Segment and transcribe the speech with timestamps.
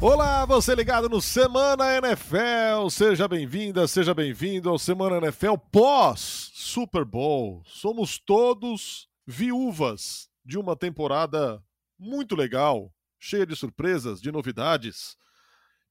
[0.00, 2.88] Olá, você ligado no Semana NFL.
[2.88, 7.64] Seja bem-vinda, seja bem-vindo ao Semana NFL pós Super Bowl.
[7.66, 11.60] Somos todos viúvas de uma temporada
[11.98, 15.16] muito legal, cheia de surpresas, de novidades,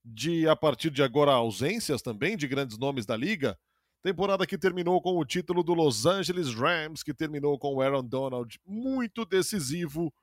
[0.06, 3.60] de a partir de agora ausências também de grandes nomes da liga.
[4.02, 8.06] Temporada que terminou com o título do Los Angeles Rams, que terminou com o Aaron
[8.06, 10.14] Donald muito decisivo.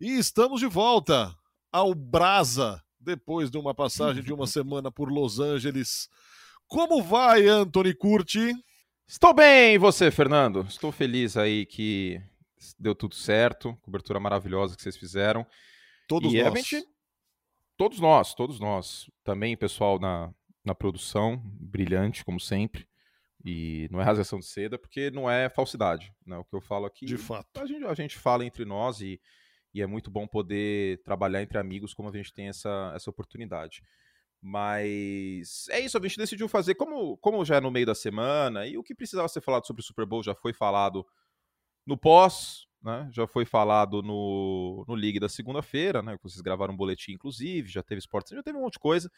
[0.00, 1.32] E estamos de volta
[1.70, 6.08] ao Brasa depois de uma passagem de uma semana por Los Angeles.
[6.66, 8.52] Como vai, Anthony Curti?
[9.08, 10.66] Estou bem, e você, Fernando?
[10.68, 12.20] Estou feliz aí que
[12.78, 15.46] deu tudo certo, cobertura maravilhosa que vocês fizeram.
[16.08, 16.42] Todos e nós.
[16.42, 16.84] Realmente,
[17.76, 19.08] todos nós, todos nós.
[19.22, 20.34] Também pessoal na,
[20.64, 22.88] na produção, brilhante, como sempre.
[23.44, 26.12] E não é rasgação de seda, porque não é falsidade.
[26.26, 26.36] Né?
[26.36, 27.06] O que eu falo aqui.
[27.06, 27.60] De fato.
[27.60, 29.20] A gente, a gente fala entre nós e
[29.76, 33.82] e é muito bom poder trabalhar entre amigos como a gente tem essa, essa oportunidade.
[34.40, 38.66] Mas é isso, a gente decidiu fazer, como, como já é no meio da semana,
[38.66, 41.06] e o que precisava ser falado sobre o Super Bowl já foi falado
[41.86, 43.06] no pós, né?
[43.12, 46.16] Já foi falado no, no League da segunda-feira, né?
[46.22, 49.10] Vocês gravaram um boletim, inclusive, já teve esportes, já teve um monte de coisa.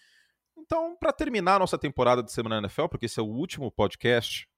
[0.57, 4.49] Então, para terminar a nossa temporada de Semana NFL, porque esse é o último podcast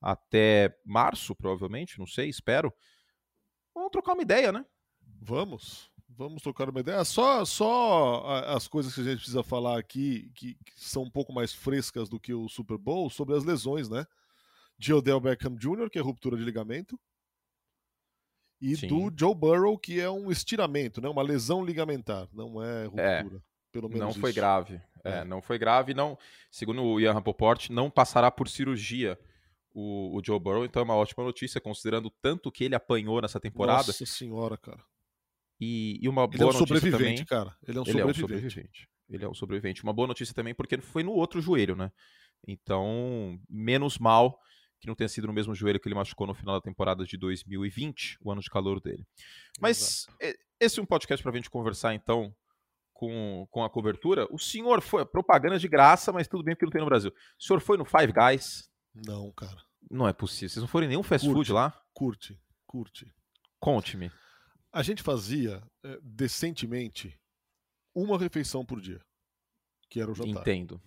[0.00, 2.72] até março, provavelmente, não sei, espero.
[3.74, 4.64] Vamos trocar uma ideia, né?
[5.20, 7.04] Vamos, vamos trocar uma ideia.
[7.04, 11.32] Só, só as coisas que a gente precisa falar aqui, que, que, são um pouco
[11.32, 14.06] mais frescas do que o Super Bowl, sobre as lesões, né?
[14.78, 16.98] De Odell Beckham Jr., que é ruptura de ligamento,
[18.60, 18.88] e Sim.
[18.88, 21.08] do Joe Burrow, que é um estiramento, né?
[21.08, 23.36] Uma lesão ligamentar, não é ruptura.
[23.36, 23.40] É,
[23.72, 24.20] pelo menos não isso.
[24.20, 24.80] foi grave.
[25.04, 25.18] É.
[25.18, 26.18] É, não foi grave, não.
[26.50, 29.18] Segundo o Ian Rapoport, não passará por cirurgia
[29.72, 33.38] o, o Joe Burrow, então é uma ótima notícia, considerando tanto que ele apanhou nessa
[33.38, 33.86] temporada.
[33.86, 34.82] Nossa senhora, cara.
[35.60, 37.56] E, e uma ele boa é um sobrevivente, também, cara.
[37.66, 38.20] Ele é um ele sobrevivente.
[38.20, 38.88] É um sobrevivente.
[39.10, 39.82] Ele é um sobrevivente.
[39.82, 41.92] Uma boa notícia também porque foi no outro joelho, né?
[42.46, 44.38] Então, menos mal
[44.80, 47.18] que não tenha sido no mesmo joelho que ele machucou no final da temporada de
[47.18, 49.06] 2020, o ano de calor dele.
[49.60, 50.38] Mas Exato.
[50.58, 52.34] esse é um podcast para a gente conversar, então,
[52.94, 54.26] com, com a cobertura.
[54.30, 55.04] O senhor foi.
[55.04, 57.10] Propaganda de graça, mas tudo bem porque não tem no Brasil.
[57.10, 58.70] O senhor foi no Five Guys?
[58.94, 59.56] Não, cara.
[59.90, 60.48] Não é possível.
[60.48, 61.82] Vocês não foram em nenhum fast curte, food lá?
[61.92, 63.12] Curte, curte.
[63.58, 64.10] Conte-me.
[64.72, 67.18] A gente fazia é, decentemente
[67.94, 69.00] uma refeição por dia,
[69.88, 70.42] que era o jantar.
[70.42, 70.80] Entendo.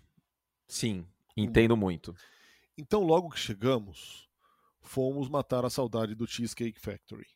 [0.68, 1.06] Sim,
[1.36, 2.16] entendo muito.
[2.78, 4.30] Então, logo que chegamos,
[4.82, 7.28] fomos matar a saudade do Cheesecake Factory.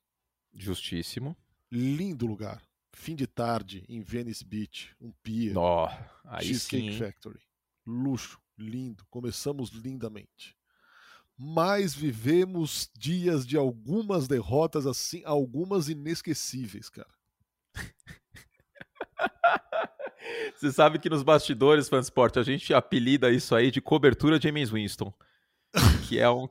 [0.53, 1.37] Justíssimo.
[1.71, 2.63] Lindo lugar.
[2.93, 5.55] Fim de tarde em Venice Beach, um pier.
[5.57, 5.87] Oh,
[6.41, 6.97] Cheesecake sim.
[6.97, 7.39] Factory.
[7.85, 9.05] Luxo, lindo.
[9.09, 10.56] Começamos lindamente
[11.37, 17.07] mas vivemos dias de algumas derrotas assim, algumas inesquecíveis, cara.
[20.55, 25.13] Você sabe que nos bastidores, Fansport, a gente apelida isso aí de cobertura James Winston.
[26.07, 26.47] Que é um,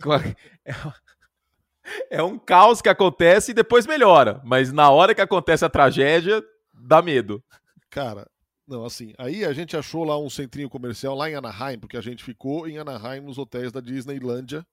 [2.09, 4.41] é um caos que acontece e depois melhora.
[4.45, 6.43] Mas na hora que acontece a tragédia,
[6.73, 7.43] dá medo.
[7.91, 8.31] Cara,
[8.69, 12.01] não, assim, aí a gente achou lá um centrinho comercial lá em Anaheim, porque a
[12.01, 14.65] gente ficou em Anaheim nos hotéis da Disneylândia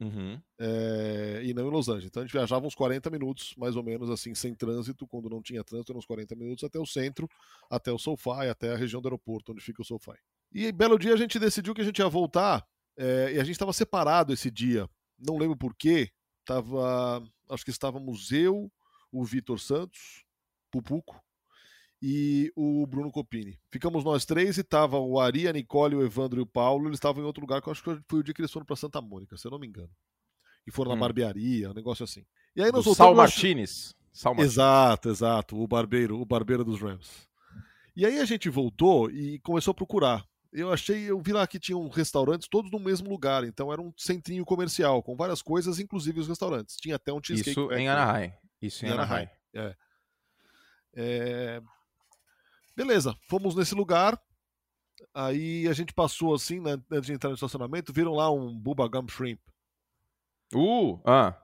[0.00, 0.40] Uhum.
[0.58, 2.06] É, e não em Los Angeles.
[2.06, 5.42] Então a gente viajava uns 40 minutos, mais ou menos assim, sem trânsito, quando não
[5.42, 7.28] tinha trânsito, uns 40 minutos até o centro,
[7.70, 10.18] até o SoFi, até a região do aeroporto, onde fica o SoFi.
[10.52, 12.66] E belo dia a gente decidiu que a gente ia voltar,
[12.96, 14.88] é, e a gente estava separado esse dia,
[15.18, 16.10] não lembro porquê,
[16.44, 18.72] tava, acho que estávamos eu,
[19.12, 20.24] o Vitor Santos,
[20.70, 21.20] Pupuco,
[22.02, 23.58] e o Bruno Copini.
[23.70, 26.88] Ficamos nós três e tava o Ari, a Nicole, o Evandro e o Paulo.
[26.88, 28.64] Eles estavam em outro lugar, que eu acho que foi o dia que eles foram
[28.64, 29.90] para Santa Mônica, se eu não me engano.
[30.66, 30.94] E foram hum.
[30.94, 32.24] na barbearia, um negócio assim.
[32.56, 33.94] E aí nós Do Sal Martinez.
[34.12, 34.52] Sal Martinez.
[34.52, 35.60] Exato, exato.
[35.60, 37.28] O barbeiro, o barbeiro dos Rams.
[37.94, 40.24] E aí a gente voltou e começou a procurar.
[40.52, 43.92] Eu achei, eu vi lá que tinham restaurantes todos no mesmo lugar, então era um
[43.96, 46.76] centrinho comercial com várias coisas, inclusive os restaurantes.
[46.76, 47.50] Tinha até um cheesecake.
[47.50, 48.32] Isso em Anaheim.
[48.60, 49.28] Isso em, em Anaheim.
[49.54, 49.74] Anaheim.
[49.74, 49.76] É.
[50.96, 51.62] é.
[52.80, 54.18] Beleza, fomos nesse lugar.
[55.12, 58.88] Aí a gente passou assim, né, antes de entrar no estacionamento, viram lá um Bubba
[58.88, 59.38] Gum Shrimp.
[60.54, 61.38] Uh, ah.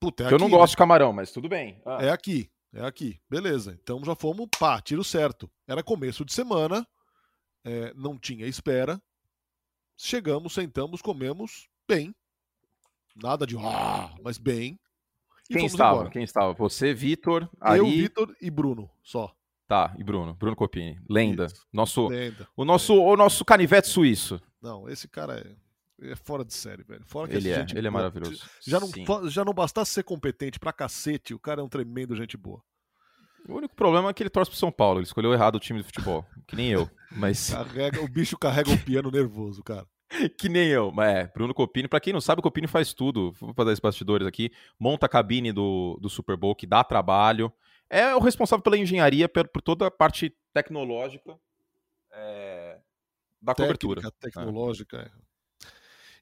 [0.00, 0.74] Puta, é eu aqui, não gosto né?
[0.74, 1.80] de camarão, mas tudo bem.
[1.86, 1.98] Ah.
[2.04, 3.20] É aqui, é aqui.
[3.30, 5.48] Beleza, então já fomos, pá, tiro certo.
[5.64, 6.84] Era começo de semana,
[7.64, 9.00] é, não tinha espera.
[9.96, 12.12] Chegamos, sentamos, comemos bem.
[13.14, 14.76] Nada de ah, mas bem.
[15.46, 15.94] Quem estava?
[15.98, 16.10] Embora.
[16.10, 16.52] Quem estava?
[16.54, 17.78] Você, Vitor, Ari...
[17.78, 19.37] Eu, Vitor e Bruno, só.
[19.68, 21.44] Tá, e Bruno, Bruno Copini, lenda.
[21.44, 21.66] Isso.
[21.70, 22.48] Nosso, Lenda.
[22.56, 24.40] O nosso, o nosso canivete suíço.
[24.62, 25.46] Não, esse cara
[26.00, 27.04] é, é fora de série, velho.
[27.04, 28.02] Fora que Ele é, gente ele é boa.
[28.02, 28.42] maravilhoso.
[28.66, 29.04] Já não, Sim.
[29.28, 32.62] já não bastasse ser competente pra cacete, o cara é um tremendo gente boa.
[33.46, 35.00] O único problema é que ele torce pro São Paulo.
[35.00, 36.24] Ele escolheu errado o time de futebol.
[36.46, 36.88] Que nem eu.
[37.12, 37.48] Mas.
[37.52, 39.86] Carrega, o bicho carrega o piano nervoso, cara.
[40.38, 40.90] que nem eu.
[40.90, 41.88] Mas é, Bruno Copini.
[41.88, 43.32] Pra quem não sabe, o Copini faz tudo.
[43.40, 44.50] Vou fazer esses bastidores aqui.
[44.78, 47.52] Monta a cabine do, do Super Bowl, que dá trabalho.
[47.90, 51.38] É o responsável pela engenharia, por, por toda a parte tecnológica
[52.12, 52.78] é,
[53.40, 54.10] da Técnica, cobertura.
[54.20, 54.98] tecnológica.
[54.98, 55.68] É.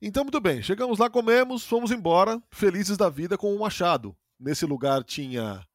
[0.00, 0.62] Então, muito bem.
[0.62, 4.16] Chegamos lá, comemos, fomos embora, felizes da vida com um machado.
[4.38, 5.66] Nesse lugar tinha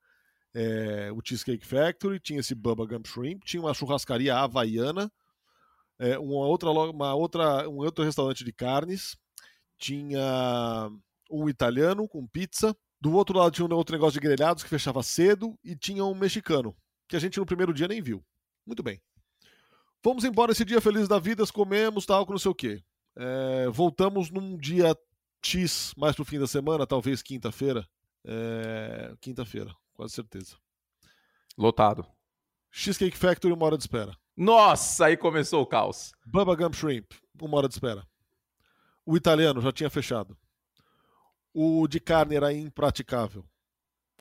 [0.53, 5.11] é, o Cheesecake Factory, tinha esse Bubba Gump Shrimp, tinha uma churrascaria havaiana,
[5.97, 9.17] é, uma outra, uma outra, um outro restaurante de carnes,
[9.77, 10.89] tinha
[11.29, 15.01] um italiano com pizza, do outro lado tinha um outro negócio de grelhados que fechava
[15.01, 16.75] cedo e tinha um mexicano,
[17.09, 18.23] que a gente no primeiro dia nem viu.
[18.65, 19.01] Muito bem.
[20.03, 22.83] Fomos embora esse dia felizes da vida, comemos, tal, com não sei o quê.
[23.15, 24.95] É, voltamos num dia
[25.43, 27.87] X, mais pro fim da semana, talvez quinta-feira.
[28.23, 30.55] É, quinta-feira, quase certeza.
[31.57, 32.05] Lotado.
[32.71, 34.15] Cheesecake Factory, uma hora de espera.
[34.37, 36.13] Nossa, aí começou o caos.
[36.25, 37.11] Bubba Gump Shrimp,
[37.41, 38.07] uma hora de espera.
[39.05, 40.37] O italiano já tinha fechado.
[41.53, 43.45] O de carne era impraticável.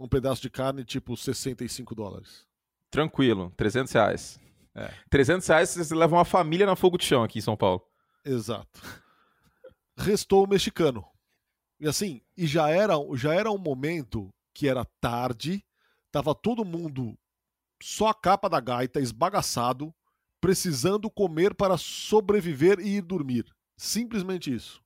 [0.00, 2.46] Um pedaço de carne, tipo 65 dólares.
[2.90, 4.40] Tranquilo, 300 reais.
[4.74, 4.92] É.
[5.10, 7.82] 300 reais você leva uma família na fogo de chão aqui em São Paulo.
[8.24, 8.80] Exato.
[9.96, 11.04] Restou o mexicano.
[11.78, 15.64] E assim, e já era, já era um momento que era tarde,
[16.10, 17.16] tava todo mundo
[17.82, 19.94] só a capa da gaita, esbagaçado,
[20.40, 23.46] precisando comer para sobreviver e ir dormir.
[23.76, 24.82] Simplesmente isso.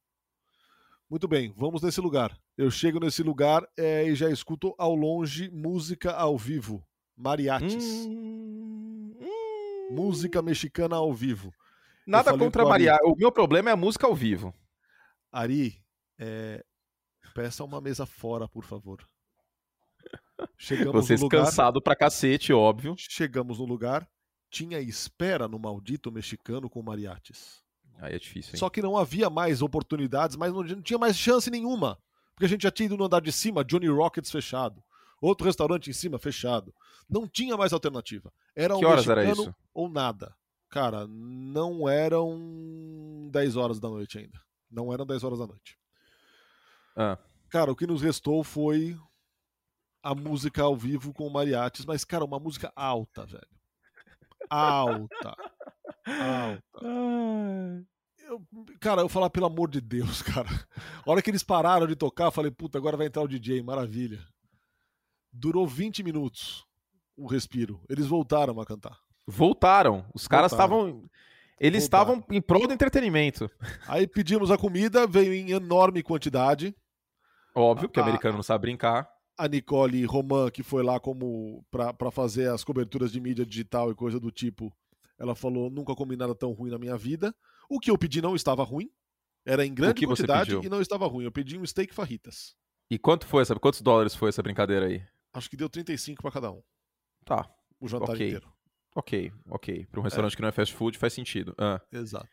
[1.08, 2.36] Muito bem, vamos nesse lugar.
[2.56, 6.86] Eu chego nesse lugar é, e já escuto ao longe música ao vivo.
[7.16, 8.06] Mariachis.
[8.06, 9.88] Hum, hum.
[9.90, 11.52] Música mexicana ao vivo.
[12.06, 13.04] Nada contra mariachi.
[13.04, 14.54] O meu problema é a música ao vivo.
[15.30, 15.82] Ari,
[16.18, 16.64] é,
[17.34, 19.06] peça uma mesa fora, por favor.
[20.58, 22.94] Chegamos Vocês no lugar, cansado pra cacete, óbvio.
[22.96, 24.08] Chegamos no lugar,
[24.50, 27.63] tinha espera no maldito mexicano com mariachis.
[27.98, 28.58] Aí é difícil, hein?
[28.58, 31.98] Só que não havia mais oportunidades, mas não, tinha mais chance nenhuma.
[32.34, 34.82] Porque a gente já tinha ido no andar de cima, Johnny Rockets fechado.
[35.20, 36.74] Outro restaurante em cima, fechado.
[37.08, 38.32] Não tinha mais alternativa.
[38.54, 39.54] Era um que horas era isso?
[39.72, 40.34] ou nada.
[40.68, 44.40] Cara, não eram 10 horas da noite ainda.
[44.70, 45.78] Não eram 10 horas da noite.
[46.96, 47.16] Ah.
[47.48, 48.98] Cara, o que nos restou foi
[50.02, 53.46] a música ao vivo com o mariachis, mas, cara, uma música alta, velho.
[54.50, 55.36] Alta.
[56.04, 56.84] Alta.
[58.34, 58.44] Eu,
[58.80, 60.48] cara, eu falar, pelo amor de Deus, cara.
[61.06, 63.62] A hora que eles pararam de tocar, eu falei, puta, agora vai entrar o DJ,
[63.62, 64.20] maravilha.
[65.32, 66.66] Durou 20 minutos
[67.16, 67.80] o respiro.
[67.88, 68.98] Eles voltaram a cantar.
[69.26, 70.04] Voltaram.
[70.12, 71.04] Os caras estavam.
[71.60, 73.48] Eles estavam em prol do entretenimento.
[73.86, 76.74] Aí pedimos a comida, veio em enorme quantidade.
[77.54, 79.08] Óbvio que o americano não sabe brincar.
[79.38, 83.94] A Nicole Roman, que foi lá como para fazer as coberturas de mídia digital e
[83.94, 84.72] coisa do tipo,
[85.18, 87.34] ela falou: nunca comi nada tão ruim na minha vida.
[87.68, 88.90] O que eu pedi não estava ruim.
[89.46, 91.24] Era em grande quantidade e não estava ruim.
[91.24, 92.56] Eu pedi um steak farritas.
[92.90, 93.54] E quanto foi essa?
[93.56, 95.02] Quantos dólares foi essa brincadeira aí?
[95.32, 96.62] Acho que deu 35 para cada um.
[97.24, 97.48] Tá.
[97.80, 98.28] O jantar okay.
[98.28, 98.52] inteiro.
[98.94, 99.86] Ok, ok.
[99.86, 100.36] Para um restaurante é.
[100.36, 101.54] que não é fast food faz sentido.
[101.58, 101.80] Ah.
[101.92, 102.28] Exato.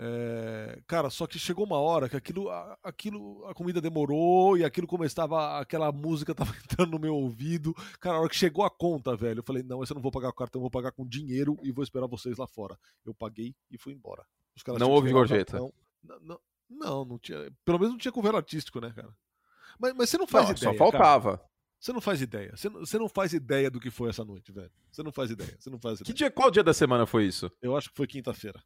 [0.00, 2.48] É, cara, só que chegou uma hora que aquilo,
[2.84, 7.74] aquilo, a comida demorou e aquilo começava, aquela música tava entrando no meu ouvido.
[7.98, 10.30] Cara, a hora que chegou a conta, velho, eu falei: não, eu não vou pagar
[10.30, 12.78] com cartão, eu vou pagar com dinheiro e vou esperar vocês lá fora.
[13.04, 14.24] Eu paguei e fui embora.
[14.78, 15.58] Não houve gorjeta?
[15.58, 15.72] Não,
[16.20, 17.50] não, não, não, tinha.
[17.64, 19.14] Pelo menos não tinha cover artístico, né, cara?
[19.78, 20.72] Mas, mas você não faz não, ideia.
[20.72, 21.38] Só faltava.
[21.38, 21.48] Cara.
[21.80, 22.56] Você não faz ideia.
[22.56, 24.70] Você não, você não, faz ideia do que foi essa noite, velho.
[24.90, 25.56] Você não faz ideia.
[25.58, 26.06] Você não faz ideia.
[26.06, 27.50] Que dia, qual dia da semana foi isso?
[27.62, 28.60] Eu acho que foi quinta-feira.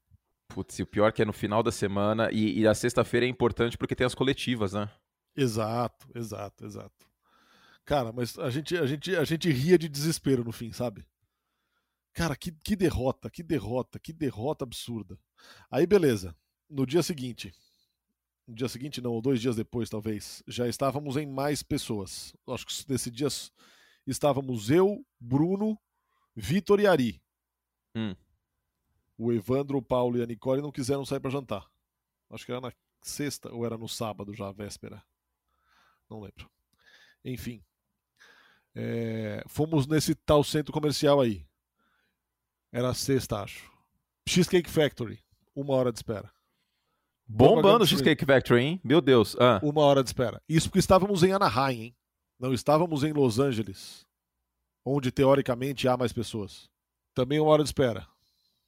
[0.48, 3.28] Putz, o pior é que é no final da semana e, e a sexta-feira é
[3.28, 4.90] importante porque tem as coletivas, né?
[5.36, 7.06] Exato, exato, exato.
[7.84, 11.04] Cara, mas a gente, a gente, a gente ria de desespero no fim, sabe?
[12.12, 15.18] Cara, que, que derrota, que derrota, que derrota absurda.
[15.70, 16.36] Aí, beleza.
[16.68, 17.52] No dia seguinte,
[18.46, 22.34] no dia seguinte não, ou dois dias depois talvez, já estávamos em mais pessoas.
[22.48, 23.28] Acho que nesse dia
[24.06, 25.78] estávamos eu, Bruno,
[26.34, 27.22] Vitor e Ari.
[27.94, 28.14] Hum
[29.22, 31.70] o Evandro, o Paulo e a Nicole não quiseram sair para jantar.
[32.30, 35.02] Acho que era na sexta ou era no sábado já, véspera.
[36.10, 36.50] Não lembro.
[37.24, 37.64] Enfim.
[38.74, 41.46] É, fomos nesse tal centro comercial aí.
[42.72, 43.70] Era sexta, acho.
[44.26, 45.22] Cheesecake Factory.
[45.54, 46.32] Uma hora de espera.
[47.28, 48.80] Bombando o Cheesecake Factory, hein?
[48.82, 49.36] Meu Deus.
[49.38, 49.60] Ah.
[49.62, 50.40] Uma hora de espera.
[50.48, 51.96] Isso porque estávamos em Anaheim, hein?
[52.38, 54.06] Não estávamos em Los Angeles,
[54.84, 56.68] onde teoricamente há mais pessoas.
[57.14, 58.06] Também uma hora de espera.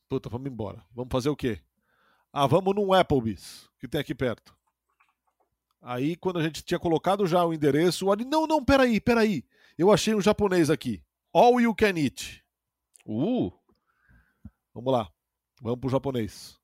[0.09, 0.85] Puta, vamos embora.
[0.93, 1.59] Vamos fazer o quê?
[2.33, 4.55] Ah, vamos num Applebee's, que tem aqui perto.
[5.81, 9.45] Aí, quando a gente tinha colocado já o endereço, Ali, não, não, peraí, peraí.
[9.77, 11.03] Eu achei um japonês aqui.
[11.33, 12.45] All You Can Eat.
[13.07, 13.53] Uh!
[14.75, 15.09] Vamos lá.
[15.63, 16.59] Vamos pro japonês.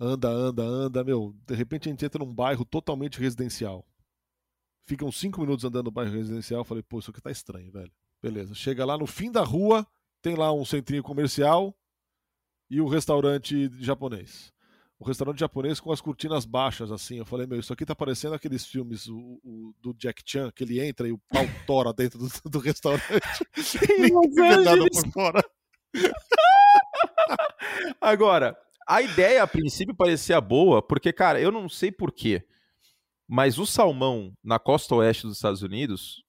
[0.00, 1.34] Anda, anda, anda, meu.
[1.46, 3.86] De repente a gente entra num bairro totalmente residencial.
[4.86, 6.64] Ficam cinco minutos andando no bairro residencial.
[6.64, 7.92] Falei, pô, isso aqui tá estranho, velho.
[8.22, 8.54] Beleza.
[8.54, 9.86] Chega lá no fim da rua,
[10.20, 11.76] tem lá um centrinho comercial
[12.70, 14.52] e o restaurante japonês.
[14.98, 17.18] O restaurante japonês com as cortinas baixas, assim.
[17.18, 20.64] Eu falei, meu, isso aqui tá parecendo aqueles filmes o, o do Jack Chan, que
[20.64, 23.04] ele entra e o pau tora dentro do, do restaurante.
[23.98, 25.44] Ninguém por fora.
[28.00, 28.56] Agora,
[28.86, 32.44] a ideia a princípio parecia boa, porque, cara, eu não sei porquê,
[33.26, 36.22] mas o salmão na costa oeste dos Estados Unidos,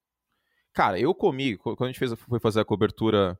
[0.73, 3.39] cara, eu comi, quando a gente fez, foi fazer a cobertura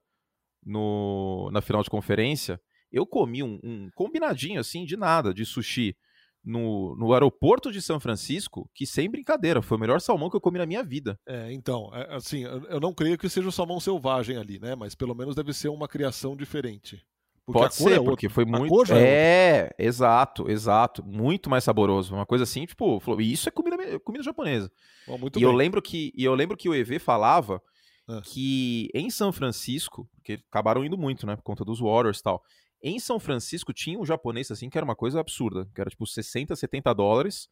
[0.66, 2.60] no, na final de conferência,
[2.92, 5.96] eu comi um, um combinadinho assim de nada, de sushi,
[6.44, 10.42] no, no aeroporto de São Francisco, que sem brincadeira, foi o melhor salmão que eu
[10.42, 11.20] comi na minha vida.
[11.28, 14.75] É, então, é, assim, eu não creio que seja o salmão selvagem ali, né?
[14.75, 17.06] Mas pelo menos deve ser uma criação diferente.
[17.51, 18.94] Porque Pode ser, é porque foi muito.
[18.94, 21.03] É, é exato, exato.
[21.03, 22.13] Muito mais saboroso.
[22.13, 24.72] Uma coisa assim, tipo, falou, isso é comida, comida japonesa.
[25.08, 25.44] Bom, e bem.
[25.44, 27.60] eu lembro que e eu lembro que o EV falava
[28.08, 28.22] ah.
[28.24, 32.44] que em São Francisco, porque acabaram indo muito, né, por conta dos Warriors e tal.
[32.84, 36.06] Em São Francisco tinha um japonês assim que era uma coisa absurda, que era tipo
[36.06, 37.50] 60, 70 dólares,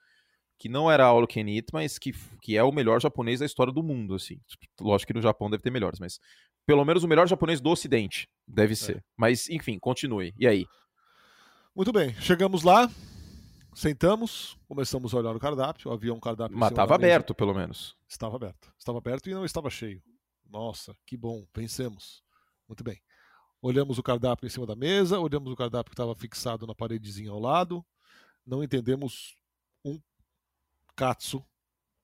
[0.59, 3.73] que não era all can eat, mas que, que é o melhor japonês da história
[3.73, 4.39] do mundo, assim.
[4.79, 6.19] Lógico que no Japão deve ter melhores, mas
[6.67, 8.29] pelo menos o melhor japonês do Ocidente.
[8.45, 8.75] Deve é.
[8.75, 8.97] ser.
[8.97, 9.03] É.
[9.15, 10.33] Mas, enfim, continue.
[10.37, 10.67] E aí?
[11.73, 12.13] Muito bem.
[12.15, 12.91] Chegamos lá,
[13.73, 15.91] sentamos, começamos a olhar o cardápio.
[15.91, 16.57] Havia um cardápio.
[16.57, 17.95] Mas estava aberto, pelo menos.
[18.07, 18.73] Estava aberto.
[18.77, 20.03] Estava aberto e não estava cheio.
[20.49, 21.45] Nossa, que bom.
[21.53, 22.21] Pensemos.
[22.67, 23.01] Muito bem.
[23.61, 27.31] Olhamos o cardápio em cima da mesa, olhamos o cardápio que estava fixado na paredezinha
[27.31, 27.83] ao lado.
[28.45, 29.37] Não entendemos
[29.85, 29.99] um
[30.95, 31.43] katsu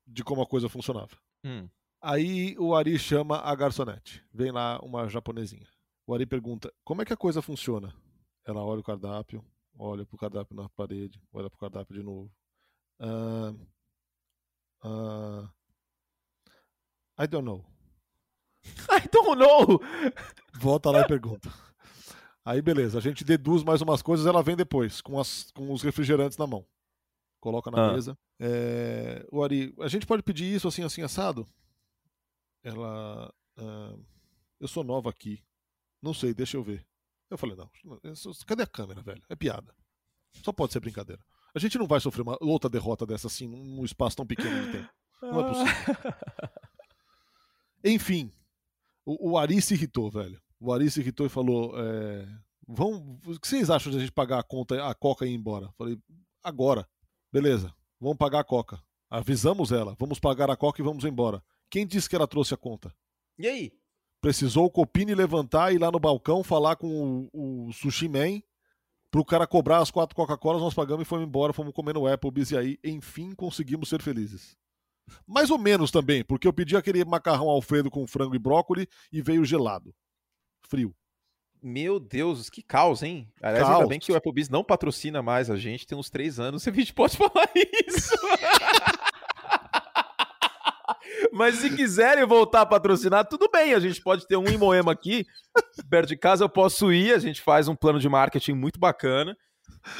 [0.07, 1.17] de como a coisa funcionava.
[1.43, 1.67] Hum.
[2.05, 4.21] Aí o Ari chama a garçonete.
[4.33, 5.65] Vem lá uma japonesinha.
[6.05, 7.95] O Ari pergunta: como é que a coisa funciona?
[8.45, 9.41] Ela olha o cardápio,
[9.79, 12.29] olha pro cardápio na parede, olha pro cardápio de novo.
[12.99, 13.51] Uh,
[14.85, 15.49] uh,
[17.17, 17.65] I don't know.
[18.91, 19.79] I don't know!
[20.59, 21.49] Volta lá e pergunta.
[22.43, 25.81] Aí beleza, a gente deduz mais umas coisas, ela vem depois, com, as, com os
[25.81, 26.65] refrigerantes na mão.
[27.39, 27.93] Coloca na ah.
[27.93, 28.17] mesa.
[28.41, 31.47] É, o Ari, a gente pode pedir isso assim, assim, assado?
[32.63, 33.33] Ela.
[33.57, 34.03] Uh,
[34.59, 35.43] eu sou nova aqui.
[36.01, 36.85] Não sei, deixa eu ver.
[37.29, 37.69] Eu falei, não,
[38.45, 39.23] cadê a câmera, velho?
[39.27, 39.75] É piada.
[40.43, 41.23] Só pode ser brincadeira.
[41.55, 44.71] A gente não vai sofrer uma outra derrota dessa assim, num espaço tão pequeno de
[44.71, 44.89] tempo.
[45.21, 45.95] Não é possível.
[47.83, 48.31] Enfim,
[49.05, 50.41] o, o Ari se irritou, velho.
[50.59, 52.27] O Ari se irritou e falou: é,
[52.67, 55.35] vão, o que vocês acham de a gente pagar a conta, a Coca e ir
[55.35, 55.71] embora?
[55.77, 55.97] Falei,
[56.43, 56.87] agora.
[57.31, 58.81] Beleza, vamos pagar a Coca.
[59.09, 61.43] Avisamos ela, vamos pagar a Coca e vamos embora.
[61.73, 62.93] Quem disse que ela trouxe a conta?
[63.35, 63.71] E aí?
[64.21, 68.43] Precisou o Copini levantar e ir lá no balcão falar com o, o Sushi Man
[69.09, 72.51] pro cara cobrar as quatro Coca-Colas, nós pagamos e fomos embora, fomos comendo no Applebee's
[72.51, 74.55] e aí, enfim, conseguimos ser felizes.
[75.25, 79.19] Mais ou menos também, porque eu pedi aquele macarrão Alfredo com frango e brócolis e
[79.19, 79.95] veio gelado.
[80.67, 80.95] Frio.
[81.59, 83.27] Meu Deus, que caos, hein?
[83.41, 83.77] Aliás, caos.
[83.77, 86.71] ainda bem que o Applebee's não patrocina mais a gente, tem uns três anos, a
[86.71, 87.49] gente pode falar
[87.87, 88.13] isso.
[91.31, 93.73] Mas se quiserem voltar a patrocinar, tudo bem.
[93.73, 95.25] A gente pode ter um em Moema aqui.
[95.89, 97.13] Perto de casa eu posso ir.
[97.13, 99.37] A gente faz um plano de marketing muito bacana.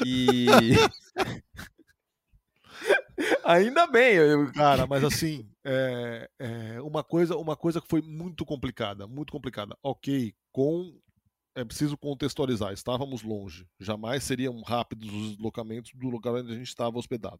[0.04, 0.46] E.
[3.44, 4.14] Ainda bem.
[4.14, 4.50] Eu...
[4.52, 9.06] Cara, mas assim, é, é, uma, coisa, uma coisa que foi muito complicada.
[9.06, 9.76] Muito complicada.
[9.82, 10.98] Ok, com.
[11.56, 12.72] É preciso contextualizar.
[12.72, 13.64] Estávamos longe.
[13.78, 17.38] Jamais seriam rápidos os deslocamentos do lugar onde a gente estava hospedado.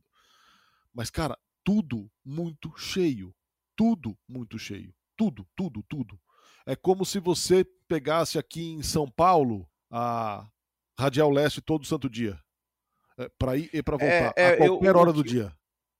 [0.92, 3.34] Mas, cara, tudo muito cheio
[3.76, 4.94] tudo muito cheio.
[5.16, 6.18] Tudo, tudo, tudo.
[6.66, 10.48] É como se você pegasse aqui em São Paulo a
[10.98, 12.38] Radial Leste todo santo dia.
[13.18, 14.32] É, para ir e para voltar.
[14.36, 15.52] É, é, a qualquer eu, hora do que, dia.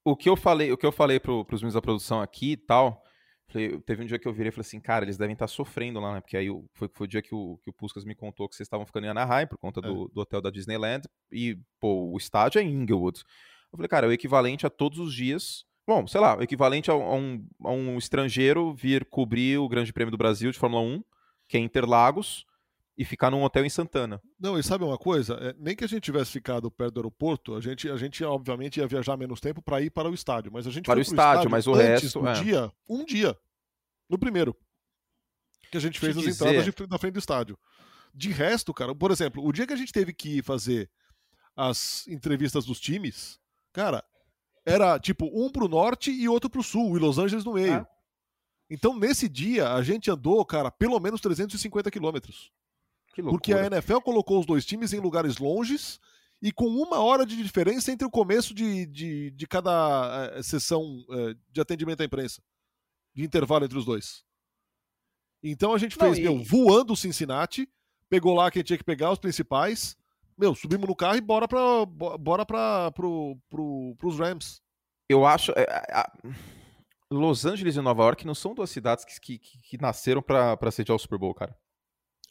[0.04, 2.56] O que eu falei, o que eu falei pro, pros meninos da produção aqui e
[2.56, 3.02] tal.
[3.46, 5.52] Falei, teve um dia que eu virei e falei assim, cara, eles devem estar tá
[5.52, 6.20] sofrendo lá, né?
[6.20, 8.66] Porque aí foi, foi o dia que o, que o Puskas me contou que vocês
[8.66, 10.14] estavam ficando em Anaheim por conta do, é.
[10.14, 11.06] do hotel da Disneyland.
[11.30, 13.20] E, pô, o estádio é em Inglewood.
[13.70, 16.94] Eu falei, cara, é o equivalente a todos os dias bom, sei lá, equivalente a
[16.94, 21.02] um, a um estrangeiro vir cobrir o Grande Prêmio do Brasil de Fórmula 1,
[21.48, 22.46] que é Interlagos,
[22.96, 24.20] e ficar num hotel em Santana.
[24.38, 25.34] Não, e sabe uma coisa?
[25.34, 28.78] É, nem que a gente tivesse ficado perto do aeroporto, a gente, a gente obviamente
[28.78, 31.48] ia viajar menos tempo para ir para o estádio, mas a gente para o estádio,
[31.48, 32.32] estádio, mas o resto um é.
[32.34, 33.36] dia, um dia,
[34.08, 34.56] no primeiro
[35.70, 37.58] que a gente fez as entradas de, na frente do estádio.
[38.14, 40.88] De resto, cara, por exemplo, o dia que a gente teve que fazer
[41.56, 43.40] as entrevistas dos times,
[43.72, 44.04] cara,
[44.64, 47.86] era tipo um pro norte e outro pro sul, e Los Angeles no meio.
[48.70, 52.50] Então, nesse dia, a gente andou, cara, pelo menos 350 quilômetros.
[53.22, 56.00] Porque a NFL colocou os dois times em lugares longes
[56.42, 61.04] e com uma hora de diferença entre o começo de, de, de cada uh, sessão
[61.08, 62.42] uh, de atendimento à imprensa.
[63.14, 64.24] De intervalo entre os dois.
[65.42, 66.22] Então a gente fez, Não, e...
[66.22, 67.68] meu, voando o Cincinnati,
[68.08, 69.96] pegou lá quem tinha que pegar, os principais.
[70.36, 74.60] Meu, subimos no carro e bora, pra, bora pra, pro, pro, pros Rams.
[75.08, 75.52] Eu acho.
[75.52, 76.10] É, a...
[77.10, 80.96] Los Angeles e Nova York não são duas cidades que, que, que nasceram para sediar
[80.96, 81.56] o Super Bowl, cara.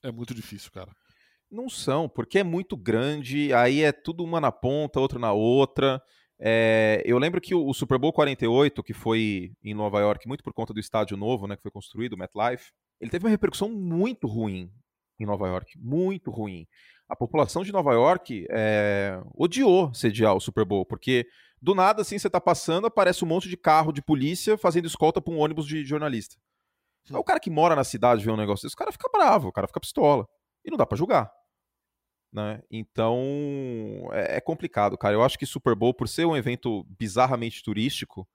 [0.03, 0.91] É muito difícil, cara.
[1.49, 6.01] Não são, porque é muito grande, aí é tudo uma na ponta, outra na outra.
[6.39, 10.43] É, eu lembro que o, o, Super Bowl 48, que foi em Nova York, muito
[10.43, 13.69] por conta do estádio novo, né, que foi construído, o MetLife, ele teve uma repercussão
[13.69, 14.69] muito ruim
[15.19, 16.67] em Nova York, muito ruim.
[17.09, 21.27] A população de Nova York é, odiou sediar o Super Bowl, porque
[21.61, 25.21] do nada, assim, você tá passando, aparece um monte de carro de polícia fazendo escolta
[25.21, 26.35] pra um ônibus de jornalista.
[27.11, 29.51] O cara que mora na cidade vê um negócio desse, o cara fica bravo, o
[29.51, 30.27] cara fica pistola.
[30.63, 31.31] E não dá para julgar.
[32.33, 32.61] Né?
[32.71, 35.13] Então é, é, complicado, cara.
[35.13, 38.27] Eu acho que Super Bowl, por ser um evento bizarramente turístico,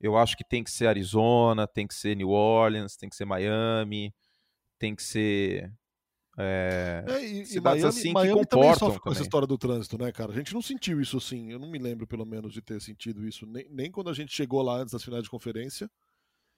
[0.00, 3.24] eu acho que tem que ser Arizona, tem que ser New Orleans, tem que ser
[3.24, 4.14] Miami,
[4.78, 5.72] tem que ser
[6.38, 9.58] é, é, e, cidades Miami, assim Miami que comportam também sofre com essa história do
[9.58, 10.32] trânsito, né, cara?
[10.32, 11.52] A gente não sentiu isso assim.
[11.52, 13.46] Eu não me lembro, pelo menos, de ter sentido isso.
[13.46, 15.90] Nem, nem quando a gente chegou lá antes das finais de conferência.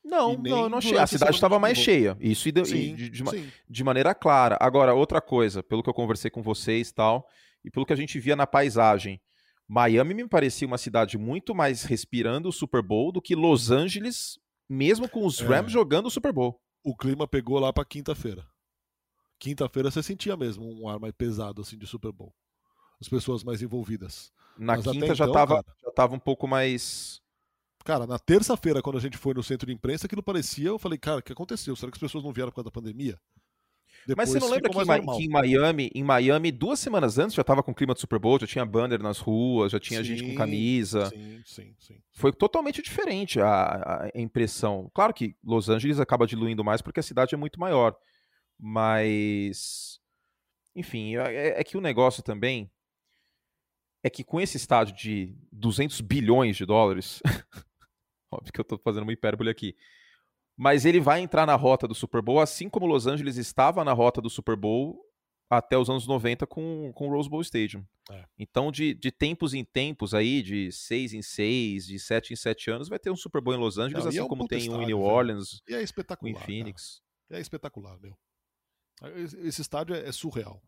[0.04, 0.98] Não, não, eu não achei.
[0.98, 2.16] A cidade estava mais cheia.
[2.20, 3.24] Isso de, sim, de, de,
[3.68, 4.56] de, maneira clara.
[4.60, 7.26] Agora, outra coisa, pelo que eu conversei com vocês e tal,
[7.64, 9.20] e pelo que a gente via na paisagem,
[9.66, 14.38] Miami me parecia uma cidade muito mais respirando o Super Bowl do que Los Angeles,
[14.68, 15.72] mesmo com os Rams é.
[15.72, 16.60] jogando o Super Bowl.
[16.84, 18.46] O clima pegou lá para quinta-feira.
[19.38, 22.34] Quinta-feira você sentia mesmo um ar mais pesado assim de Super Bowl.
[23.00, 24.32] As pessoas mais envolvidas.
[24.56, 27.20] Na Mas quinta já, então, tava, já tava um pouco mais
[27.84, 30.68] Cara, na terça-feira, quando a gente foi no centro de imprensa, aquilo parecia.
[30.68, 31.76] Eu falei, cara, o que aconteceu?
[31.76, 33.20] Será que as pessoas não vieram por causa da pandemia?
[34.06, 37.40] Depois Mas você não lembra que, que, em Miami, em Miami, duas semanas antes já
[37.40, 40.24] estava com clima de Super Bowl, já tinha banner nas ruas, já tinha sim, gente
[40.24, 41.06] com camisa.
[41.06, 41.96] Sim, sim, sim.
[42.12, 43.50] Foi totalmente diferente a,
[44.04, 44.90] a, impressão.
[44.94, 47.96] Claro que Los Angeles acaba diluindo mais porque a cidade é muito maior.
[48.58, 50.00] Mas.
[50.74, 52.70] Enfim, é, é, é que o negócio também
[54.02, 57.22] é que com esse estádio de 200 bilhões de dólares,
[58.34, 59.76] Óbvio que eu estou fazendo uma hipérbole aqui.
[60.56, 63.92] Mas ele vai entrar na rota do Super Bowl, assim como Los Angeles estava na
[63.92, 65.00] rota do Super Bowl
[65.50, 67.84] até os anos 90 com, com o Rose Bowl Stadium.
[68.10, 68.24] É.
[68.38, 72.70] Então, de, de tempos em tempos aí, de seis em seis, de sete em sete
[72.70, 74.58] anos, vai ter um Super Bowl em Los Angeles, Não, assim é um como tem
[74.58, 77.02] estádio, um em New Orleans, e é espetacular, em Phoenix.
[77.28, 77.38] Cara.
[77.38, 78.16] É espetacular, meu.
[79.16, 80.62] Esse estádio é, é surreal.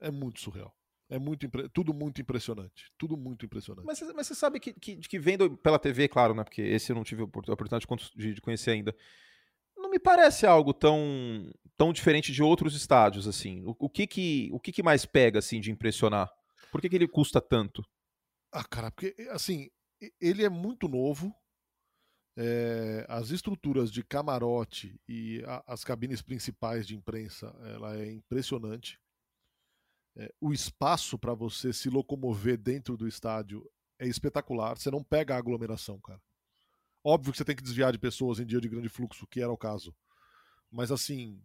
[0.00, 0.74] É muito surreal.
[1.08, 2.90] É muito tudo muito impressionante.
[2.98, 3.86] Tudo muito impressionante.
[3.86, 6.42] Mas, mas você sabe que, que, que, vendo pela TV, claro, né?
[6.42, 8.94] Porque esse eu não tive a oportunidade de, de conhecer ainda.
[9.76, 13.64] Não me parece algo tão, tão diferente de outros estádios, assim.
[13.64, 16.28] O, o, que, que, o que, que mais pega, assim, de impressionar?
[16.72, 17.84] Por que, que ele custa tanto?
[18.50, 19.68] Ah, cara, porque, assim,
[20.20, 21.32] ele é muito novo.
[22.38, 29.00] É, as estruturas de camarote e a, as cabines principais de imprensa, ela é impressionante
[30.16, 34.76] é, o espaço para você se locomover dentro do estádio é espetacular.
[34.78, 36.20] Você não pega a aglomeração, cara.
[37.04, 39.52] Óbvio que você tem que desviar de pessoas em dia de grande fluxo, que era
[39.52, 39.94] o caso.
[40.70, 41.40] Mas assim,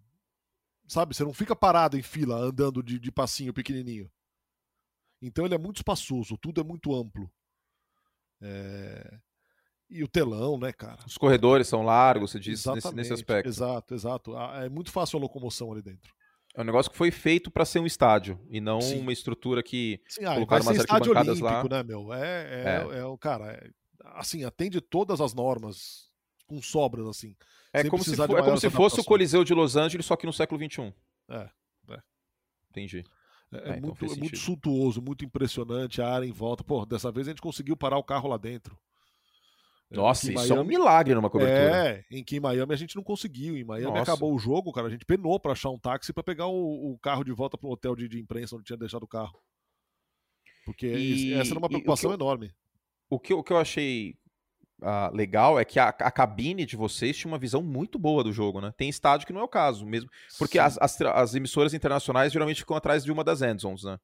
[0.88, 4.10] sabe, você não fica parado em fila andando de, de passinho pequenininho.
[5.22, 7.30] Então ele é muito espaçoso, tudo é muito amplo.
[8.40, 9.20] É...
[9.92, 11.00] E o telão, né, cara?
[11.06, 13.50] Os corredores são largos, você disse nesse, nesse aspecto.
[13.50, 14.38] Exato, exato.
[14.38, 16.14] É muito fácil a locomoção ali dentro.
[16.56, 19.00] É um negócio que foi feito para ser um estádio e não Sim.
[19.00, 21.64] uma estrutura que Sim, ah, colocaram umas estádio olímpico, lá.
[21.64, 22.14] né, meu?
[22.14, 23.06] É, é, é.
[23.06, 23.70] o cara, é,
[24.16, 26.10] assim, atende todas as normas
[26.48, 27.36] com sobras, assim.
[27.74, 30.26] É como se, for, é como se fosse o Coliseu de Los Angeles, só que
[30.26, 30.94] no século XXI.
[31.30, 31.50] É,
[31.90, 32.00] é.
[32.70, 33.04] Entendi.
[33.52, 36.64] É, é, é então muito, muito suntuoso, muito impressionante a área em volta.
[36.64, 38.78] Pô, dessa vez a gente conseguiu parar o carro lá dentro.
[39.92, 40.58] Nossa, isso Miami...
[40.58, 41.88] é um milagre numa cobertura.
[41.88, 43.58] É, em que em Miami a gente não conseguiu.
[43.58, 44.04] Em Miami Nossa.
[44.04, 44.88] acabou o jogo, cara.
[44.88, 47.70] A gente penou para achar um táxi para pegar o, o, carro de volta pro
[47.70, 49.38] hotel de, de, imprensa onde tinha deixado o carro.
[50.66, 52.54] Porque e, essa era uma preocupação o enorme.
[53.10, 54.16] O que, o que eu achei
[54.82, 58.32] uh, legal é que a, a, cabine de vocês tinha uma visão muito boa do
[58.32, 58.74] jogo, né?
[58.78, 60.10] Tem estádio que não é o caso mesmo.
[60.38, 63.98] Porque as, as, as, emissoras internacionais geralmente ficam atrás de uma das endzones, né?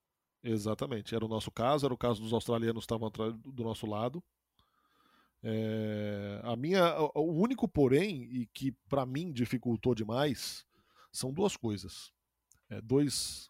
[0.44, 1.16] Exatamente.
[1.16, 4.22] Era o nosso caso, era o caso dos australianos que estavam atrás do nosso lado.
[5.44, 10.66] É, a minha, o único porém e que para mim dificultou demais
[11.12, 12.12] são duas coisas,
[12.70, 13.50] é, dois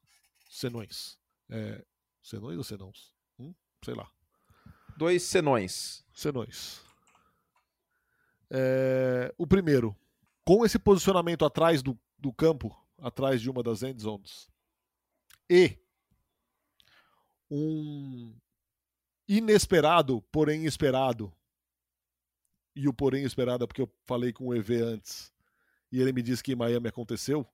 [0.49, 1.17] senões,
[1.49, 1.83] é,
[2.21, 4.09] senões ou senãos, hum, sei lá,
[4.97, 6.81] dois senões, senões.
[8.49, 9.95] É, o primeiro,
[10.43, 14.49] com esse posicionamento atrás do, do campo, atrás de uma das end zones,
[15.49, 15.77] e
[17.49, 18.35] um
[19.27, 21.33] inesperado, porém esperado,
[22.77, 25.33] e o porém esperado é porque eu falei com o EV antes,
[25.91, 27.45] e ele me disse que em Miami aconteceu,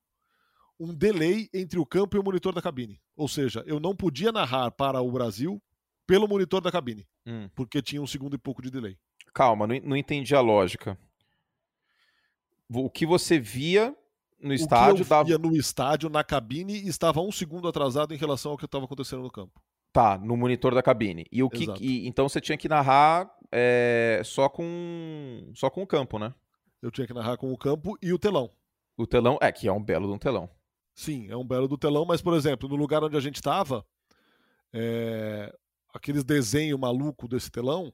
[0.78, 3.00] um delay entre o campo e o monitor da cabine.
[3.16, 5.62] Ou seja, eu não podia narrar para o Brasil
[6.06, 7.48] pelo monitor da cabine, hum.
[7.54, 8.98] porque tinha um segundo e pouco de delay.
[9.32, 10.98] Calma, não, não entendi a lógica.
[12.68, 13.96] O que você via
[14.44, 15.02] no estádio.
[15.02, 18.58] O que eu via no estádio, na cabine, estava um segundo atrasado em relação ao
[18.58, 19.60] que estava acontecendo no campo.
[19.92, 21.24] Tá, no monitor da cabine.
[21.30, 25.86] E o que, e, então você tinha que narrar é, só com só com o
[25.86, 26.34] campo, né?
[26.82, 28.50] Eu tinha que narrar com o campo e o telão.
[28.96, 30.50] O telão é que é um belo de um telão.
[30.92, 33.86] Sim, é um belo do telão, mas por exemplo, no lugar onde a gente estava,
[34.72, 35.56] é,
[35.94, 37.92] aqueles desenho maluco desse telão,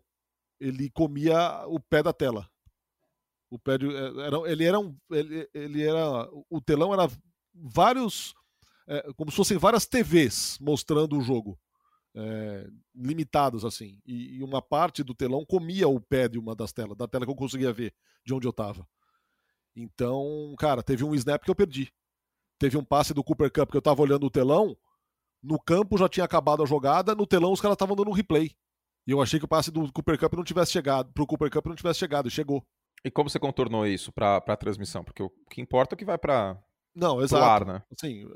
[0.59, 2.49] ele comia o pé da tela.
[3.51, 7.11] O pé de, é, era, ele era um, ele, ele era, o telão era
[7.55, 8.35] vários,
[8.87, 11.59] é, como se fossem várias TVs mostrando o jogo,
[12.14, 13.99] é, limitados assim.
[14.07, 17.25] E, e, uma parte do telão comia o pé de uma das telas, da tela
[17.25, 17.94] que eu conseguia ver
[18.25, 18.87] de onde eu estava.
[19.75, 21.92] Então, cara, teve um snap que eu perdi.
[22.59, 24.77] Teve um passe do Cooper Cup que eu estava olhando o telão,
[25.42, 28.51] no campo já tinha acabado a jogada, no telão os caras estavam dando um replay.
[29.07, 31.66] E eu achei que o passe do Cooper Cup não tivesse chegado, pro Cooper Cup
[31.66, 32.62] não tivesse chegado, e chegou.
[33.03, 35.03] E como você contornou isso para a transmissão?
[35.03, 36.62] Porque o que importa é que vai para
[36.94, 37.44] não, exato.
[37.44, 37.83] Ar, né?
[37.92, 38.29] Assim,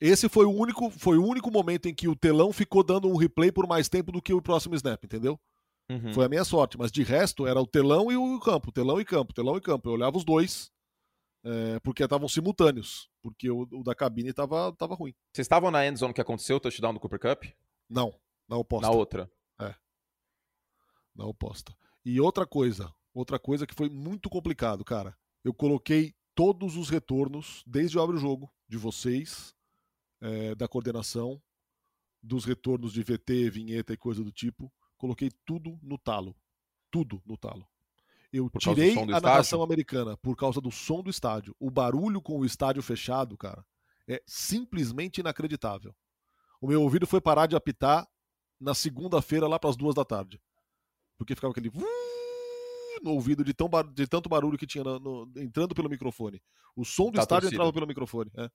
[0.00, 3.16] esse foi o único, foi o único momento em que o telão ficou dando um
[3.16, 5.40] replay por mais tempo do que o próximo snap, entendeu?
[5.90, 6.12] Uhum.
[6.12, 9.04] Foi a minha sorte, mas de resto era o telão e o campo, telão e
[9.04, 9.88] campo, telão e campo.
[9.88, 10.70] Eu olhava os dois
[11.44, 15.14] é, porque estavam simultâneos, porque o, o, da cabine estava tava ruim.
[15.32, 17.44] Vocês estavam na end zone que aconteceu o touchdown do Cooper Cup?
[17.88, 18.14] Não,
[18.48, 18.88] na oposta.
[18.88, 19.30] Na outra.
[19.60, 19.74] É.
[21.14, 21.74] Na oposta.
[22.04, 25.16] E outra coisa, outra coisa que foi muito complicado, cara.
[25.44, 29.54] Eu coloquei todos os retornos, desde o abre o jogo, de vocês,
[30.20, 31.40] é, da coordenação,
[32.22, 34.72] dos retornos de VT, vinheta e coisa do tipo.
[34.96, 36.36] Coloquei tudo no talo.
[36.90, 37.66] Tudo no talo.
[38.32, 41.54] Eu tirei a narração americana por causa do som do estádio.
[41.58, 43.64] O barulho com o estádio fechado, cara,
[44.08, 45.94] é simplesmente inacreditável.
[46.60, 48.08] O meu ouvido foi parar de apitar
[48.58, 50.40] na segunda-feira, lá para as duas da tarde.
[51.18, 51.70] Porque ficava aquele
[53.02, 56.40] no ouvido de, tão de tanto barulho que tinha no, no, entrando pelo microfone.
[56.76, 57.56] O som do tá estádio torcida.
[57.56, 58.30] entrava pelo microfone.
[58.36, 58.48] É.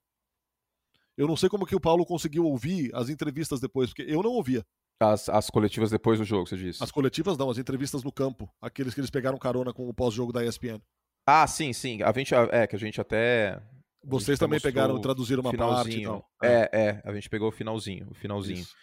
[1.16, 4.30] Eu não sei como que o Paulo conseguiu ouvir as entrevistas depois, porque eu não
[4.30, 4.64] ouvia.
[5.00, 6.82] As, as coletivas depois do jogo, você disse?
[6.82, 8.48] As coletivas não, as entrevistas no campo.
[8.60, 10.80] Aqueles que eles pegaram carona com o pós-jogo da ESPN.
[11.26, 12.02] Ah, sim, sim.
[12.02, 13.60] A gente, é, que a gente até.
[14.02, 16.24] Vocês gente também pegaram, traduziram uma parte e tal.
[16.42, 18.60] É, é, a gente pegou o finalzinho, o finalzinho.
[18.60, 18.74] Isso.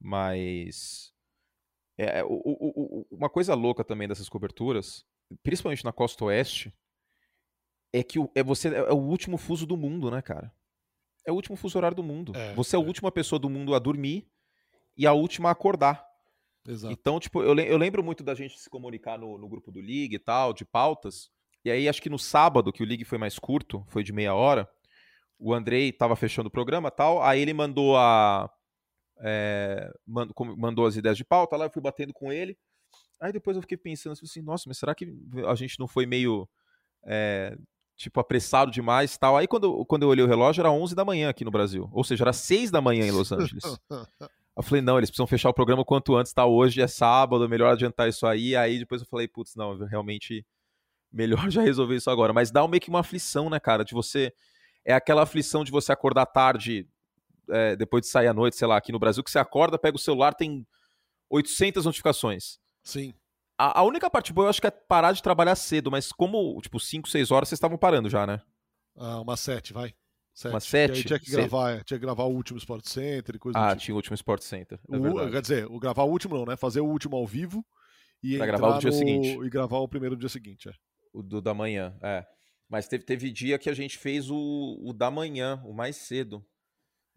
[0.00, 1.12] Mas.
[1.96, 5.04] É, é o, o, o, uma coisa louca também dessas coberturas,
[5.42, 6.74] principalmente na costa oeste,
[7.92, 10.52] é que é você é o último fuso do mundo, né, cara?
[11.26, 12.32] É o último fuso horário do mundo.
[12.36, 12.84] É, você é a é.
[12.84, 14.28] última pessoa do mundo a dormir
[14.96, 16.04] e a última a acordar.
[16.66, 16.92] Exato.
[16.92, 20.14] Então, tipo, eu, eu lembro muito da gente se comunicar no, no grupo do League
[20.14, 21.30] e tal, de pautas.
[21.64, 24.34] E aí, acho que no sábado, que o League foi mais curto, foi de meia
[24.34, 24.68] hora,
[25.38, 28.50] o Andrei tava fechando o programa tal, aí ele mandou a.
[29.20, 29.90] É,
[30.56, 32.56] mandou as ideias de pauta, lá eu fui batendo com ele.
[33.20, 35.12] Aí depois eu fiquei pensando assim, nossa, mas será que
[35.46, 36.48] a gente não foi meio.
[37.06, 37.56] É,
[37.96, 39.36] tipo, apressado demais tal.
[39.36, 41.88] Aí quando, quando eu olhei o relógio, era 11 da manhã aqui no Brasil.
[41.92, 43.64] Ou seja, era 6 da manhã em Los Angeles.
[44.56, 46.46] Eu falei, não, eles precisam fechar o programa quanto antes, tá?
[46.46, 48.54] Hoje é sábado, melhor adiantar isso aí.
[48.54, 50.46] Aí depois eu falei, putz, não, realmente
[51.12, 52.32] melhor já resolver isso agora.
[52.32, 53.84] Mas dá meio que uma aflição, né, cara?
[53.84, 54.32] De você.
[54.84, 56.86] É aquela aflição de você acordar tarde,
[57.50, 59.96] é, depois de sair à noite, sei lá, aqui no Brasil, que você acorda, pega
[59.96, 60.66] o celular, tem
[61.30, 62.58] 800 notificações.
[62.82, 63.14] Sim.
[63.58, 66.60] A, a única parte boa eu acho que é parar de trabalhar cedo, mas como,
[66.60, 68.40] tipo, 5, 6 horas vocês estavam parando já, né?
[68.96, 69.94] Ah, umas 7, vai.
[70.34, 70.52] Sete.
[70.52, 71.04] Uma sete?
[71.04, 73.82] tinha que gravar, é, tinha que gravar o último Sport Center e coisa Ah, tipo.
[73.82, 74.80] tinha o último Sport Center.
[74.90, 76.56] É o, quer dizer, o gravar o último não, né?
[76.56, 77.64] Fazer o último ao vivo
[78.20, 78.96] e pra gravar o dia no...
[78.96, 79.28] seguinte.
[79.28, 80.72] E gravar o primeiro dia seguinte, é.
[81.12, 82.26] O do da manhã, é.
[82.68, 86.44] Mas teve, teve dia que a gente fez o, o da manhã, o mais cedo,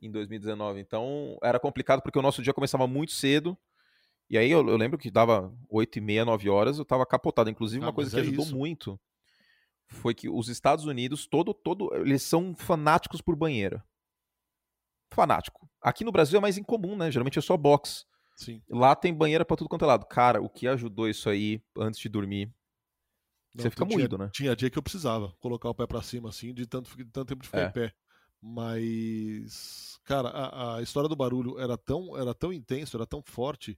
[0.01, 0.79] em 2019.
[0.79, 3.57] Então era complicado porque o nosso dia começava muito cedo.
[4.29, 7.49] E aí eu, eu lembro que dava 8 e meia, 9 horas, eu tava capotado.
[7.49, 8.55] Inclusive, ah, uma coisa que é ajudou isso.
[8.55, 8.99] muito
[9.87, 13.81] foi que os Estados Unidos, todo, todo, eles são fanáticos por banheiro.
[15.11, 15.69] Fanático.
[15.81, 17.09] Aqui no Brasil é mais incomum, né?
[17.09, 18.05] Geralmente é só box.
[18.35, 18.61] Sim.
[18.69, 20.05] Lá tem banheira para tudo quanto é lado.
[20.05, 22.53] Cara, o que ajudou isso aí antes de dormir?
[23.55, 24.29] Não, você fica tinha, moído, né?
[24.31, 27.29] Tinha dia que eu precisava colocar o pé para cima assim, de tanto, de tanto
[27.29, 27.65] tempo de ficar é.
[27.67, 27.93] em pé.
[28.41, 33.77] Mas, cara, a, a, história do barulho era tão, era tão intenso, era tão forte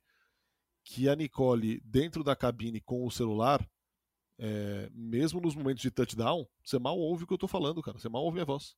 [0.83, 3.67] que a Nicole dentro da cabine com o celular
[4.39, 7.99] é, mesmo nos momentos de touchdown, você mal ouve o que eu tô falando, cara.
[7.99, 8.75] Você mal ouve minha voz.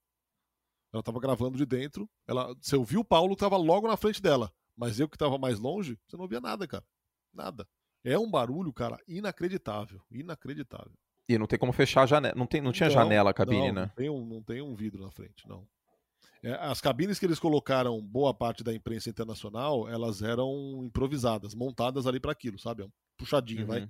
[0.91, 4.51] Ela tava gravando de dentro, ela, você ouviu o Paulo, tava logo na frente dela.
[4.75, 6.83] Mas eu que tava mais longe, você não ouvia nada, cara.
[7.31, 7.67] Nada.
[8.03, 10.01] É um barulho, cara, inacreditável.
[10.09, 10.97] Inacreditável.
[11.29, 12.35] E não tem como fechar a janela.
[12.35, 13.81] Não, tem, não tinha não, janela a cabine, não, né?
[13.81, 15.65] Não tem, um, não tem um vidro na frente, não.
[16.43, 22.07] É, as cabines que eles colocaram, boa parte da imprensa internacional, elas eram improvisadas, montadas
[22.07, 22.81] ali para aquilo, sabe?
[22.81, 23.67] É um puxadinho, uhum.
[23.67, 23.89] vai.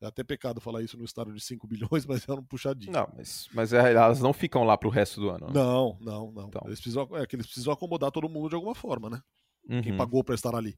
[0.00, 2.92] É até pecado falar isso no estado de 5 bilhões, mas era um puxadinho.
[2.92, 5.48] Não, mas, mas é, elas não ficam lá pro resto do ano.
[5.52, 6.48] Não, não, não.
[6.48, 6.62] Então.
[6.66, 9.20] Eles precisam, é que eles precisam acomodar todo mundo de alguma forma, né?
[9.68, 9.82] Uhum.
[9.82, 10.76] Quem pagou para estar ali.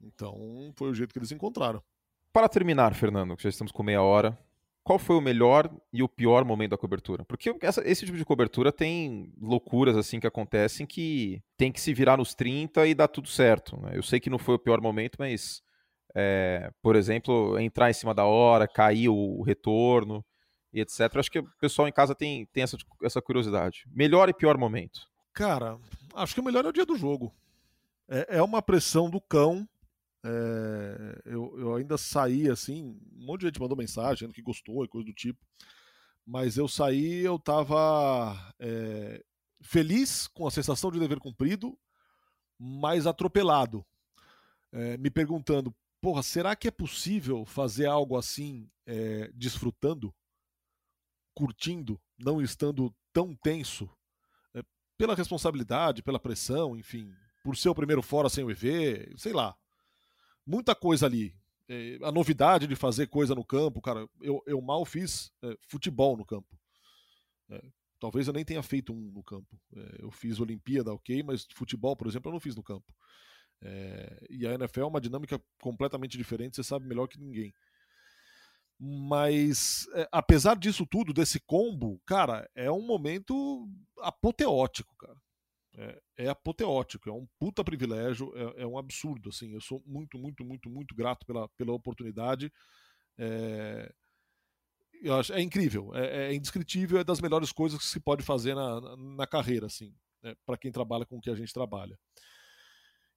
[0.00, 1.82] Então, foi o jeito que eles encontraram.
[2.32, 4.38] Para terminar, Fernando, que já estamos com meia hora,
[4.90, 7.24] qual foi o melhor e o pior momento da cobertura?
[7.24, 11.94] Porque essa, esse tipo de cobertura tem loucuras assim que acontecem que tem que se
[11.94, 13.80] virar nos 30 e dar tudo certo.
[13.80, 13.92] Né?
[13.94, 15.62] Eu sei que não foi o pior momento, mas,
[16.12, 20.24] é, por exemplo, entrar em cima da hora, cair o retorno
[20.72, 21.02] e etc.
[21.14, 23.84] Acho que o pessoal em casa tem, tem essa, essa curiosidade.
[23.94, 25.02] Melhor e pior momento?
[25.32, 25.78] Cara,
[26.16, 27.32] acho que o melhor é o dia do jogo.
[28.08, 29.68] É, é uma pressão do cão
[30.22, 34.88] é, eu, eu ainda saí assim, um monte de gente mandou mensagem que gostou e
[34.88, 35.44] coisa do tipo.
[36.26, 39.24] Mas eu saí, eu tava é,
[39.62, 41.78] feliz com a sensação de dever cumprido,
[42.58, 43.84] mas atropelado.
[44.72, 50.14] É, me perguntando, porra, será que é possível fazer algo assim é, desfrutando,
[51.34, 53.90] curtindo, não estando tão tenso?
[54.54, 54.62] É,
[54.98, 57.10] pela responsabilidade, pela pressão, enfim,
[57.42, 59.56] por ser o primeiro fora sem o EV, sei lá
[60.46, 61.34] muita coisa ali.
[61.68, 66.16] É, a novidade de fazer coisa no campo, cara, eu, eu mal fiz é, futebol
[66.16, 66.58] no campo.
[67.48, 67.62] É,
[68.00, 69.60] talvez eu nem tenha feito um no campo.
[69.76, 72.92] É, eu fiz Olimpíada, ok, mas futebol, por exemplo, eu não fiz no campo.
[73.62, 77.54] É, e a NFL é uma dinâmica completamente diferente, você sabe melhor que ninguém.
[78.78, 85.16] Mas, é, apesar disso tudo, desse combo, cara, é um momento apoteótico, cara
[85.80, 90.18] é, é apoteótico, é um puta privilégio, é, é, um absurdo, assim, eu sou muito,
[90.18, 92.52] muito, muito, muito grato pela, pela oportunidade,
[93.18, 93.90] é,
[95.02, 98.54] eu acho, é incrível, é, é, indescritível, é das melhores coisas que se pode fazer
[98.54, 101.98] na, na, carreira, assim, né, para quem trabalha com o que a gente trabalha.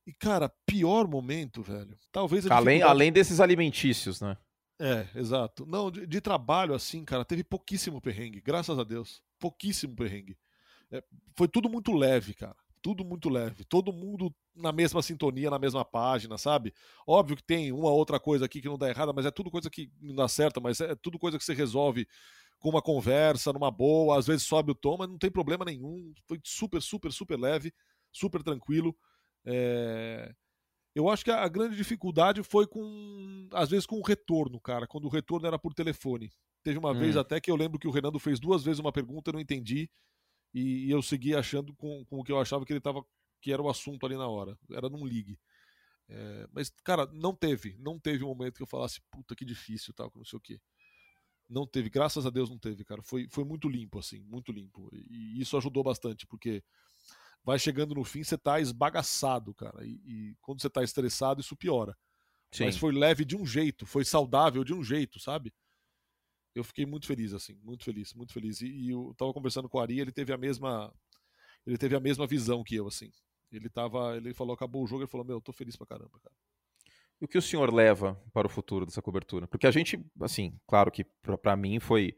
[0.07, 2.49] E, cara, pior momento, velho, talvez...
[2.49, 4.37] Além, além desses alimentícios, né?
[4.79, 5.65] É, exato.
[5.65, 9.21] Não, de, de, trabalho, assim, cara, teve pouquíssimo perrengue, graças a Deus.
[9.39, 10.37] Pouquíssimo perrengue.
[10.93, 11.03] É,
[11.35, 12.55] foi tudo muito leve, cara.
[12.81, 13.63] Tudo muito leve.
[13.63, 16.73] Todo mundo na mesma sintonia, na mesma página, sabe?
[17.07, 19.69] Óbvio que tem uma outra coisa aqui que não dá errada, mas é tudo coisa
[19.69, 22.07] que não dá certo, mas é tudo coisa que você resolve
[22.59, 26.13] com uma conversa, numa boa, às vezes sobe o tom, mas não tem problema nenhum.
[26.27, 27.73] Foi super, super, super leve,
[28.11, 28.95] super tranquilo.
[29.45, 30.31] É...
[30.93, 35.05] Eu acho que a grande dificuldade foi com, às vezes, com o retorno, cara, quando
[35.05, 36.29] o retorno era por telefone.
[36.61, 36.99] Teve uma hum.
[36.99, 39.39] vez até que eu lembro que o Renando fez duas vezes uma pergunta, eu não
[39.39, 39.89] entendi
[40.53, 43.03] e, e eu segui achando com, com o que eu achava que ele tava
[43.41, 44.57] que era o assunto ali na hora.
[44.71, 45.37] Era num ligue.
[46.07, 47.75] É, mas, cara, não teve.
[47.77, 50.61] Não teve um momento que eu falasse, puta que difícil, tal, não sei o quê.
[51.49, 53.01] Não teve, graças a Deus não teve, cara.
[53.03, 54.89] Foi, foi muito limpo, assim, muito limpo.
[54.93, 56.63] E isso ajudou bastante, porque
[57.43, 59.85] vai chegando no fim, você tá esbagaçado, cara.
[59.85, 61.97] E, e quando você tá estressado, isso piora.
[62.51, 62.65] Sim.
[62.65, 65.53] Mas foi leve de um jeito, foi saudável de um jeito, sabe?
[66.55, 68.61] Eu fiquei muito feliz, assim, muito feliz, muito feliz.
[68.61, 70.93] E, e eu tava conversando com o Ari, ele teve a mesma.
[71.65, 73.11] Ele teve a mesma visão que eu, assim.
[73.51, 74.17] Ele tava.
[74.17, 76.35] Ele falou, acabou o jogo, ele falou, meu, eu tô feliz pra caramba, cara.
[77.21, 79.47] E o que o senhor leva para o futuro dessa cobertura?
[79.47, 81.05] Porque a gente, assim, claro que
[81.41, 82.17] para mim foi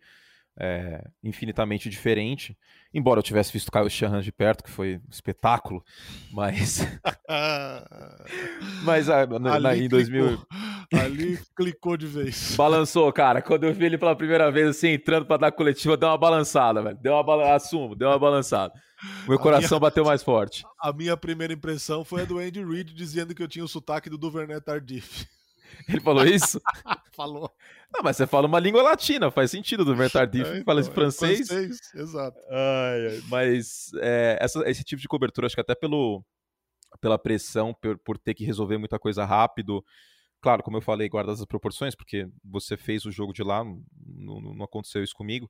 [0.60, 2.58] é, infinitamente diferente.
[2.94, 5.84] Embora eu tivesse visto Kyle Shanahan de perto, que foi um espetáculo,
[6.32, 6.80] mas.
[8.84, 10.46] mas ah, na, na, em 2000.
[10.94, 12.54] Ali clicou de vez.
[12.56, 13.42] Balançou, cara.
[13.42, 16.82] Quando eu vi ele pela primeira vez, assim, entrando para dar coletiva, deu uma balançada,
[16.82, 16.98] velho.
[17.02, 17.56] Deu uma balançada.
[17.56, 18.74] Assumo, deu uma balançada.
[19.28, 19.90] Meu coração minha...
[19.90, 20.64] bateu mais forte.
[20.80, 24.10] A minha primeira impressão foi a do Andy Reid dizendo que eu tinha o sotaque
[24.10, 25.28] do Duvernay Tardif.
[25.90, 26.62] Ele falou isso?
[27.16, 27.52] falou.
[27.94, 31.50] Não, mas você fala uma língua latina, faz sentido do Tardif, é, então, fala francês.
[31.50, 32.38] É francês, exato.
[32.50, 33.22] Ai, ai.
[33.30, 36.24] Mas é, essa, esse tipo de cobertura, acho que até pelo,
[37.00, 39.84] pela pressão, por, por ter que resolver muita coisa rápido,
[40.42, 44.42] claro, como eu falei, guarda as proporções, porque você fez o jogo de lá, não,
[44.42, 45.50] não aconteceu isso comigo,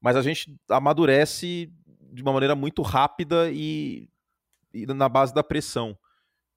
[0.00, 1.72] mas a gente amadurece
[2.12, 4.08] de uma maneira muito rápida e,
[4.72, 5.92] e na base da pressão.
[5.92, 5.96] O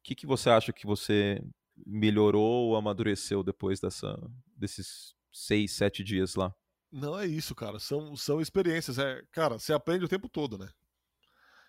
[0.03, 1.41] que, que você acha que você
[1.89, 4.15] melhorou ou amadureceu depois dessa,
[4.55, 6.53] desses seis, sete dias lá?
[6.91, 7.79] Não é isso, cara.
[7.79, 8.97] São, são experiências.
[8.97, 10.69] É, cara, você aprende o tempo todo, né?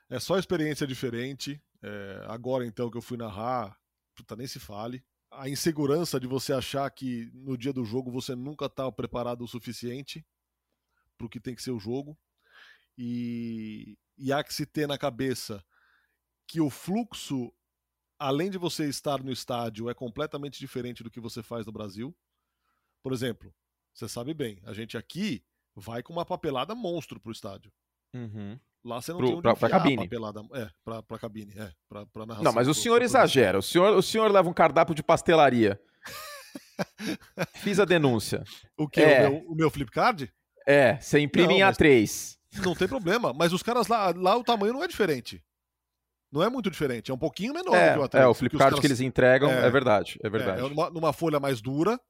[0.09, 1.63] É só experiência diferente.
[1.83, 3.77] É, agora, então, que eu fui narrar,
[4.15, 5.05] puta, nem se fale.
[5.31, 9.49] a insegurança de você achar que no dia do jogo você nunca está preparado o
[9.49, 10.27] suficiente
[11.17, 12.19] para o que tem que ser o jogo.
[12.99, 15.65] E, e há que se ter na cabeça
[16.47, 17.53] que o fluxo,
[18.21, 22.15] além de você estar no estádio, é completamente diferente do que você faz no Brasil.
[23.03, 23.53] Por exemplo,
[23.93, 25.43] você sabe bem, a gente aqui
[25.75, 27.73] vai com uma papelada monstro pro estádio.
[28.15, 28.59] Uhum.
[28.85, 30.03] Lá você não Pro- tem onde pra- pra cabine.
[30.05, 30.41] papelada.
[30.55, 31.73] É, pra, pra cabine, é.
[31.89, 32.45] Pra, pra narração.
[32.45, 33.59] Não, mas o senhor pro- exagera.
[33.59, 35.81] O senhor, o senhor leva um cardápio de pastelaria.
[37.57, 38.43] Fiz a denúncia.
[38.77, 39.01] O que?
[39.01, 39.29] É.
[39.29, 40.33] O, meu, o meu flip card?
[40.67, 42.39] É, você imprime Não, em mas- A3.
[42.65, 43.33] Não tem problema.
[43.33, 45.43] Mas os caras lá, lá o tamanho não é diferente.
[46.33, 47.11] Não é muito diferente.
[47.11, 48.21] É um pouquinho menor É, do que o A3.
[48.23, 49.71] é, o que flip os card caras- que eles entregam é, É.
[49.71, 50.65] verdade, é verdade.
[50.65, 52.01] é numa, numa folha mais dura.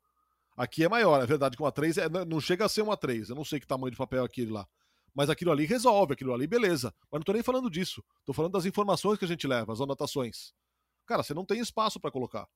[0.57, 1.23] Aqui é maior.
[1.23, 3.31] É verdade que um A3 é- não- chega a ser um A3.
[3.31, 4.67] Eu não sei que tamanho de papel é aquele lá.
[5.15, 6.95] Mas aquilo ali resolve, aquilo ali, beleza.
[7.11, 8.05] Mas não tô nem falando disso.
[8.27, 10.53] Tô falando das informações que a gente leva, as anotações.
[11.07, 12.47] Cara, você não tem espaço para colocar.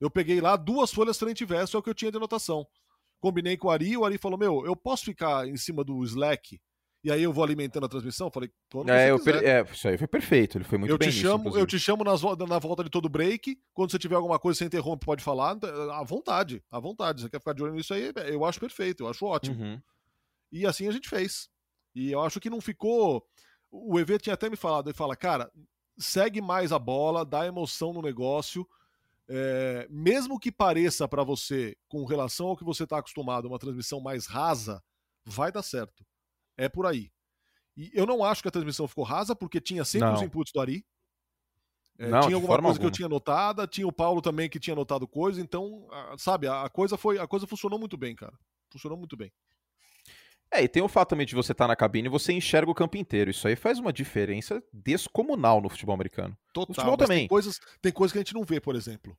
[0.00, 2.66] Eu peguei lá duas folhas frente e verso, é o que eu tinha de anotação.
[3.20, 6.60] Combinei com o Ari, o Ari falou: Meu, eu posso ficar em cima do Slack
[7.04, 8.30] e aí eu vou alimentando a transmissão?
[8.30, 11.08] Falei: Quando É, eu per- é, isso aí foi perfeito, ele foi muito eu bem
[11.08, 11.62] te nisso, chamo, inclusive.
[11.62, 13.58] eu te chamo nas na volta de todo break.
[13.74, 15.58] Quando você tiver alguma coisa, você interrompe, pode falar.
[15.92, 17.22] À vontade, à vontade.
[17.22, 18.12] Você quer ficar de olho nisso aí?
[18.26, 19.60] Eu acho perfeito, eu acho ótimo.
[19.60, 19.80] Uhum.
[20.52, 21.48] E assim a gente fez.
[21.94, 23.24] E eu acho que não ficou.
[23.70, 25.50] O EV tinha até me falado, ele fala, cara,
[25.98, 28.66] segue mais a bola, dá emoção no negócio.
[29.28, 34.00] É, mesmo que pareça pra você, com relação ao que você tá acostumado, uma transmissão
[34.00, 34.82] mais rasa,
[35.24, 36.04] vai dar certo.
[36.56, 37.10] É por aí.
[37.76, 40.14] E eu não acho que a transmissão ficou rasa, porque tinha sempre Não.
[40.14, 40.84] os inputs do Ari.
[41.98, 42.90] É, Não, tinha alguma coisa que eu alguma.
[42.90, 46.68] tinha notada, tinha o Paulo também que tinha notado coisa, então, a- sabe, a, a
[46.70, 48.32] coisa foi, a coisa funcionou muito bem, cara.
[48.70, 49.30] Funcionou muito bem.
[50.50, 52.74] É, e tem o fato também de você estar na cabine e você enxerga o
[52.74, 53.30] campo inteiro.
[53.30, 56.36] Isso aí faz uma diferença descomunal no futebol americano.
[56.52, 56.74] Total.
[56.74, 57.20] futebol também.
[57.20, 59.16] Tem coisas, tem coisas que a gente não vê, por exemplo.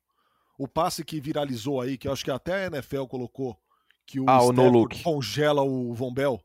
[0.60, 3.58] O passe que viralizou aí, que eu acho que até a NFL colocou,
[4.06, 5.04] que o Ah, o no Stafford look.
[5.04, 6.40] congela o Von Bell.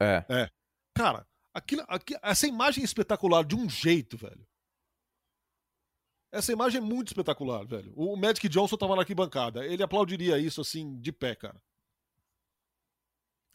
[0.00, 0.50] É.
[0.96, 4.46] Cara, aquilo, aqui- essa imagem é espetacular de um jeito, velho.
[6.32, 7.92] Essa imagem é muito espetacular, velho.
[7.96, 9.66] O Magic Johnson tava na arquibancada.
[9.66, 11.60] Ele aplaudiria isso, assim, de pé, cara.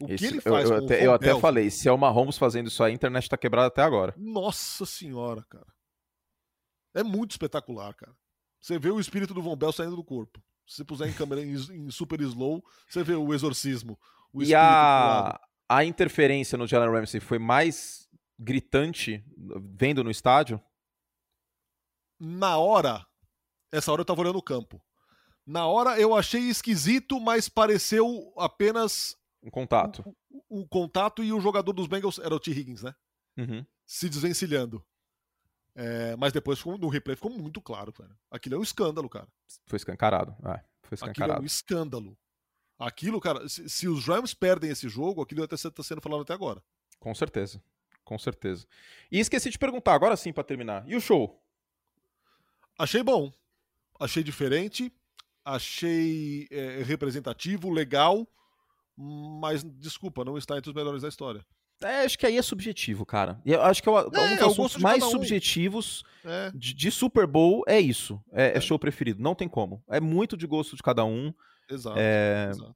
[0.02, 1.96] O Esse- que ele eu- faz eu, com até, eu até falei, se é o
[1.96, 4.12] Mahomes fazendo isso aí, a internet tá quebrada até agora.
[4.16, 5.66] Nossa senhora, cara.
[6.94, 8.14] É muito espetacular, cara.
[8.60, 10.42] Você vê o espírito do Von Bell saindo do corpo.
[10.66, 13.98] Se você puser em câmera em, em super slow, você vê o exorcismo.
[14.32, 19.24] O E a, a interferência no Jalen Ramsey foi mais gritante
[19.74, 20.60] vendo no estádio?
[22.18, 23.06] Na hora,
[23.72, 24.82] essa hora eu tava olhando o campo.
[25.46, 30.02] Na hora eu achei esquisito, mas pareceu apenas Um contato.
[30.48, 32.50] o, o contato e o jogador dos Bengals, era o T.
[32.50, 32.94] Higgins, né?
[33.36, 33.64] Uhum.
[33.86, 34.84] Se desvencilhando.
[35.74, 38.16] É, mas depois no replay ficou muito claro, cara.
[38.30, 39.28] Aquilo é um escândalo, cara.
[39.66, 40.32] Foi escancarado.
[40.40, 41.42] É, foi Aquilo é escancarado.
[41.42, 42.18] um escândalo.
[42.78, 46.62] Aquilo, cara, se, se os Rams perdem esse jogo, aquilo está sendo falado até agora.
[47.00, 47.62] Com certeza.
[48.04, 48.66] Com certeza.
[49.10, 50.84] E esqueci de perguntar, agora sim, pra terminar.
[50.86, 51.42] E o show?
[52.78, 53.32] Achei bom.
[53.98, 54.92] Achei diferente.
[55.44, 58.26] Achei é, representativo, legal.
[58.96, 61.44] Mas, desculpa, não está entre os melhores da história.
[61.82, 63.40] É, acho que aí é subjetivo, cara.
[63.44, 65.10] E eu acho que é, É, um dos assuntos mais um.
[65.10, 68.20] subjetivos É, de, de Super Bowl é isso.
[68.32, 68.60] É, é É.
[68.60, 69.22] show preferido.
[69.22, 69.82] Não tem como.
[69.88, 71.32] É muito de gosto de cada um.
[71.70, 71.98] Exato.
[71.98, 72.74] É, exato.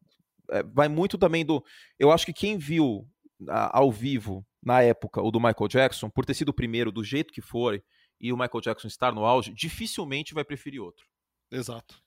[0.50, 1.64] é, vai muito também do.
[1.98, 3.08] Eu acho que quem viu
[3.48, 7.02] a- ao vivo, na época, o do Michael Jackson, por ter sido o primeiro do
[7.04, 7.82] jeito que foi,
[8.20, 11.06] e o Michael Jackson estar no auge, dificilmente vai preferir outro.
[11.50, 12.02] Exato.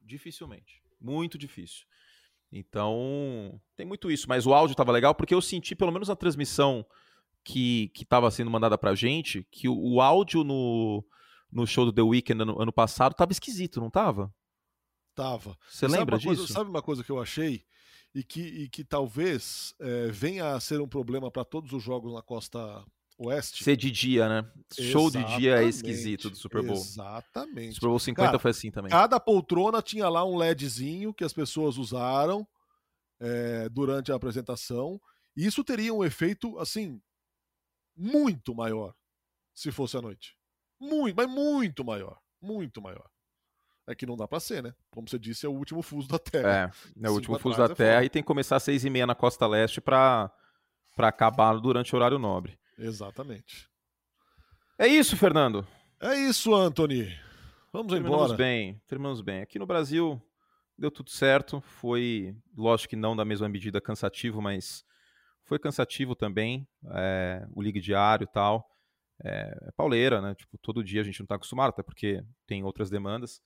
[0.00, 0.82] Dificilmente.
[1.00, 1.84] Muito difícil.
[2.52, 4.28] Então, tem muito isso.
[4.28, 6.84] Mas o áudio tava legal porque eu senti, pelo menos na transmissão
[7.44, 11.04] que, que tava sendo mandada pra gente, que o, o áudio no,
[11.52, 14.32] no show do The Weeknd ano, ano passado tava esquisito, não tava?
[15.16, 15.58] Tava.
[15.68, 16.52] Você lembra uma coisa- disso?
[16.52, 17.64] sabe uma coisa que eu achei?
[18.14, 22.12] E que, e que talvez é, venha a ser um problema para todos os jogos
[22.12, 22.84] na costa
[23.18, 23.64] oeste.
[23.64, 24.50] Ser de dia, né?
[24.78, 26.76] Show de dia é Exatamente, esquisito do Super Bowl.
[26.76, 27.74] Exatamente.
[27.74, 28.90] Super Bowl 50 Cara, foi assim também.
[28.90, 32.46] Cada poltrona tinha lá um LEDzinho que as pessoas usaram
[33.18, 35.00] é, durante a apresentação.
[35.34, 37.00] E isso teria um efeito, assim,
[37.96, 38.94] muito maior
[39.54, 40.36] se fosse à noite.
[40.78, 42.18] Muito, mas muito maior.
[42.40, 43.10] Muito maior.
[43.86, 44.74] É que não dá pra ser, né?
[44.90, 46.72] Como você disse, é o último fuso da Terra.
[47.00, 48.90] É, é o último fuso da é Terra e tem que começar às seis e
[48.90, 50.30] meia na costa leste pra
[50.98, 52.58] acabar durante o horário nobre.
[52.78, 53.68] Exatamente.
[54.78, 55.66] É isso, Fernando.
[56.00, 57.16] É isso, Anthony.
[57.72, 58.36] Vamos Terminamos embora.
[58.36, 59.42] bem, terminamos bem.
[59.42, 60.20] Aqui no Brasil
[60.76, 61.60] deu tudo certo.
[61.60, 64.84] Foi, lógico que não da mesma medida cansativo, mas
[65.44, 66.66] foi cansativo também.
[66.92, 68.68] é, o ligue diário e tal.
[69.24, 70.34] É, é pauleira, né?
[70.34, 73.40] Tipo, todo dia a gente não tá acostumado, até porque tem outras demandas.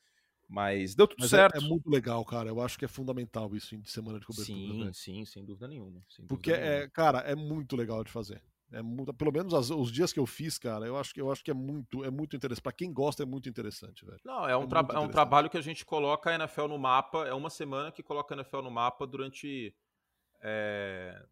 [0.51, 1.55] Mas deu tudo Mas certo.
[1.55, 2.49] É, é, muito legal, cara.
[2.49, 4.59] Eu acho que é fundamental isso de semana de cobertura.
[4.59, 4.91] Sim, né?
[4.93, 6.05] sim, sem dúvida nenhuma.
[6.09, 6.91] Sem Porque, dúvida é, nenhuma.
[6.91, 8.43] cara, é muito legal de fazer.
[8.73, 11.31] É muito, pelo menos as, os dias que eu fiz, cara, eu acho que eu
[11.31, 12.63] acho que é muito, é muito interessante.
[12.63, 14.21] Para quem gosta, é muito interessante, velho.
[14.25, 17.27] Não, é um, é é um trabalho que a gente coloca a NFL no mapa.
[17.29, 19.73] É uma semana que coloca a NFL no mapa durante
[20.43, 21.25] é,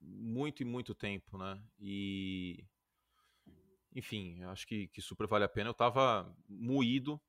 [0.00, 1.60] muito e muito tempo, né?
[1.78, 2.64] E
[3.94, 5.70] enfim, eu acho que, que super vale a pena.
[5.70, 7.20] Eu tava moído.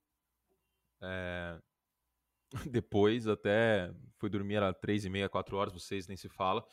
[1.01, 1.59] É,
[2.71, 6.65] depois, até fui dormir era três e meia, quatro horas, vocês nem se fala.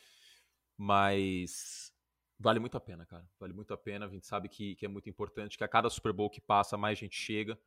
[0.77, 1.93] Mas
[2.39, 3.27] vale muito a pena, cara.
[3.39, 4.05] Vale muito a pena.
[4.05, 6.77] A gente sabe que, que é muito importante, que a cada Super Bowl que passa,
[6.77, 7.57] mais gente chega.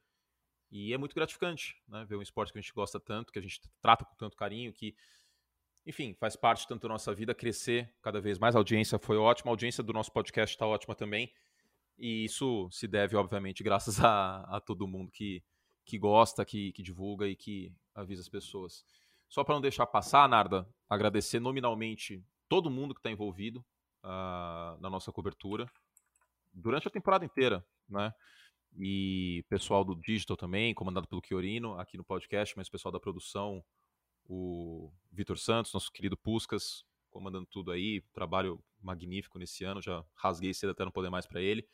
[0.71, 2.05] E é muito gratificante, né?
[2.05, 4.73] Ver um esporte que a gente gosta tanto, que a gente trata com tanto carinho,
[4.73, 4.95] que,
[5.87, 8.55] enfim, faz parte tanto da nossa vida, crescer cada vez mais.
[8.55, 11.33] A audiência foi ótima, a audiência do nosso podcast está ótima também.
[11.97, 15.43] E isso se deve, obviamente, graças a, a todo mundo que,
[15.89, 18.84] que gosta, que, que divulga e que avisa as pessoas.
[19.26, 23.64] Só para não deixar passar, Narda, agradecer nominalmente todo mundo que está envolvido
[24.05, 25.66] uh, na nossa cobertura
[26.53, 28.12] durante a temporada inteira, né?
[28.76, 33.64] E pessoal do digital também, comandado pelo Chiorino, aqui no podcast, mas pessoal da produção,
[34.26, 40.53] o Vitor Santos, nosso querido Puscas, comandando tudo aí, trabalho magnífico nesse ano, já rasguei
[40.53, 41.66] cedo até não poder mais para ele.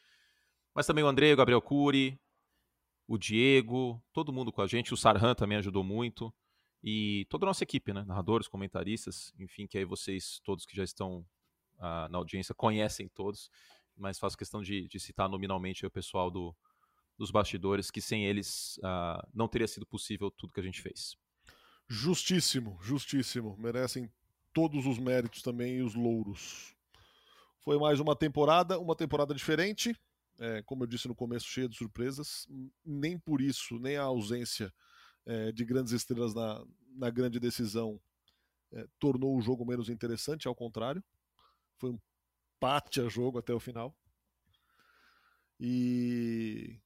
[0.72, 2.18] Mas também o André, o Gabriel Cury,
[3.06, 6.32] o Diego, todo mundo com a gente, o Sarhan também ajudou muito.
[6.82, 8.04] E toda a nossa equipe, né?
[8.04, 11.26] Narradores, comentaristas, enfim, que aí vocês, todos que já estão
[11.78, 13.50] uh, na audiência, conhecem todos,
[13.96, 16.54] mas faço questão de, de citar nominalmente o pessoal do,
[17.16, 21.16] dos bastidores, que sem eles uh, não teria sido possível tudo que a gente fez.
[21.88, 23.56] Justíssimo, justíssimo.
[23.58, 24.10] Merecem
[24.52, 26.74] todos os méritos também e os louros.
[27.60, 29.96] Foi mais uma temporada, uma temporada diferente,
[30.38, 32.46] é, como eu disse no começo, cheia de surpresas.
[32.84, 34.72] Nem por isso, nem a ausência
[35.26, 36.64] é, de grandes estrelas na,
[36.94, 38.00] na grande decisão
[38.72, 41.02] é, tornou o jogo menos interessante, ao contrário.
[41.78, 41.98] Foi um
[42.58, 43.96] pate a jogo até o final.
[45.60, 46.80] E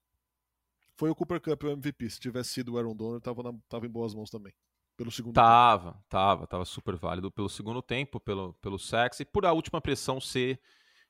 [0.94, 2.10] foi o Cooper Cup o MVP.
[2.10, 4.52] Se tivesse sido o Aaron Donald, tava, na, tava em boas mãos também.
[4.96, 6.04] Pelo segundo tava, tempo.
[6.08, 10.20] Tava, tava super válido pelo segundo tempo, pelo, pelo sexo e por a última pressão
[10.20, 10.60] ser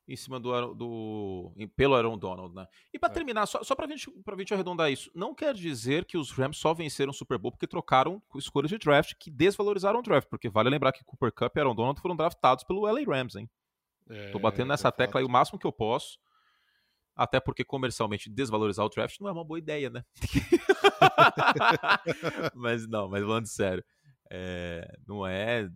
[0.09, 2.67] em cima do, do pelo Aaron Donald, né?
[2.93, 3.13] E para é.
[3.13, 6.57] terminar, só, só para gente, pra gente arredondar isso, não quer dizer que os Rams
[6.57, 10.49] só venceram o Super Bowl porque trocaram escolhas de draft que desvalorizaram o draft, porque
[10.49, 13.51] vale lembrar que Cooper Cup e Aaron Donald foram draftados pelo LA Rams, hein?
[14.09, 16.19] É, Tô batendo nessa é tecla aí o máximo que eu posso.
[17.15, 20.05] Até porque comercialmente desvalorizar o draft não é uma boa ideia, né?
[22.55, 23.85] mas não, mas falando sério,
[24.31, 25.69] é, não é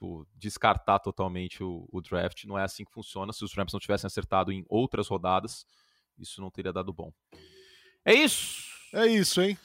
[0.00, 2.44] tipo, descartar totalmente o, o, draft.
[2.44, 3.32] Não é assim que funciona.
[3.32, 5.66] Se os Rams não tivessem acertado em outras rodadas,
[6.18, 7.12] isso não teria dado bom.
[8.04, 8.70] É isso!
[8.92, 9.56] É isso, hein?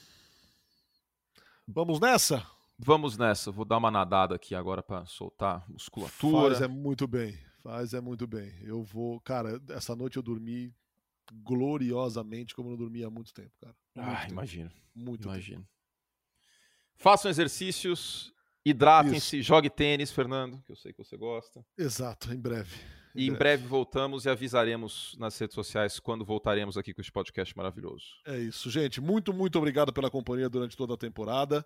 [1.67, 2.45] Vamos nessa?
[2.77, 3.49] Vamos nessa.
[3.51, 6.49] Vou dar uma nadada aqui agora para soltar musculatura.
[6.49, 7.36] Faz é muito bem.
[7.63, 8.53] Faz é muito bem.
[8.61, 9.19] Eu vou.
[9.21, 10.71] Cara, essa noite eu dormi
[11.33, 13.75] gloriosamente como não dormia há muito tempo, cara.
[13.95, 14.33] Muito ah, tempo.
[14.33, 14.71] imagino.
[14.93, 15.61] Muito imagino.
[15.61, 15.69] Tempo.
[16.97, 18.34] Façam exercícios,
[18.66, 21.63] hidratem-se, jogue tênis, Fernando, que eu sei que você gosta.
[21.78, 22.76] Exato, em breve.
[23.16, 23.38] Em e em breve.
[23.38, 28.05] breve voltamos e avisaremos nas redes sociais quando voltaremos aqui com este podcast maravilhoso.
[28.26, 28.99] É isso, gente.
[28.99, 31.66] Muito, muito obrigado pela companhia durante toda a temporada.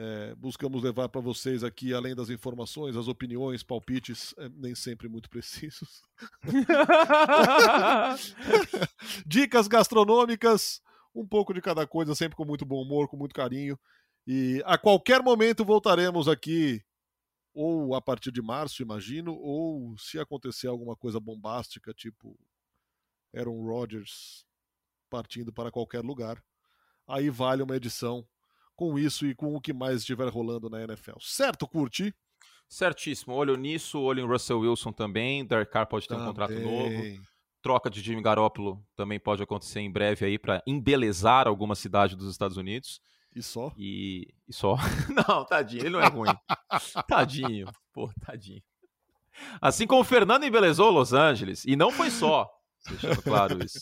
[0.00, 5.08] É, buscamos levar para vocês aqui, além das informações, as opiniões, palpites, é, nem sempre
[5.08, 6.02] muito precisos.
[9.26, 10.80] Dicas gastronômicas,
[11.12, 13.76] um pouco de cada coisa, sempre com muito bom humor, com muito carinho.
[14.30, 16.84] E a qualquer momento voltaremos aqui,
[17.54, 22.38] ou a partir de março, imagino, ou se acontecer alguma coisa bombástica, tipo
[23.34, 24.44] Aaron Rodgers
[25.08, 26.44] partindo para qualquer lugar,
[27.06, 28.22] aí vale uma edição
[28.76, 31.16] com isso e com o que mais estiver rolando na NFL.
[31.20, 32.14] Certo, Curti?
[32.68, 33.34] Certíssimo.
[33.34, 35.42] Olho nisso, olho em Russell Wilson também.
[35.42, 36.24] Derek Carr pode ter também.
[36.24, 37.22] um contrato novo.
[37.62, 42.30] Troca de Jimmy Garoppolo também pode acontecer em breve aí para embelezar alguma cidade dos
[42.30, 43.00] Estados Unidos.
[43.38, 43.72] E só?
[43.78, 44.74] E, e só.
[45.28, 46.32] não, tadinho, ele não é ruim.
[47.06, 48.60] tadinho, pô, tadinho.
[49.60, 51.64] Assim como o Fernando embelezou Los Angeles.
[51.64, 52.50] E não foi só.
[52.90, 53.78] Deixando claro isso.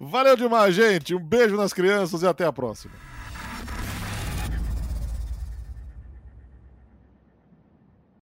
[0.00, 1.14] Valeu demais, gente.
[1.14, 2.94] Um beijo nas crianças e até a próxima.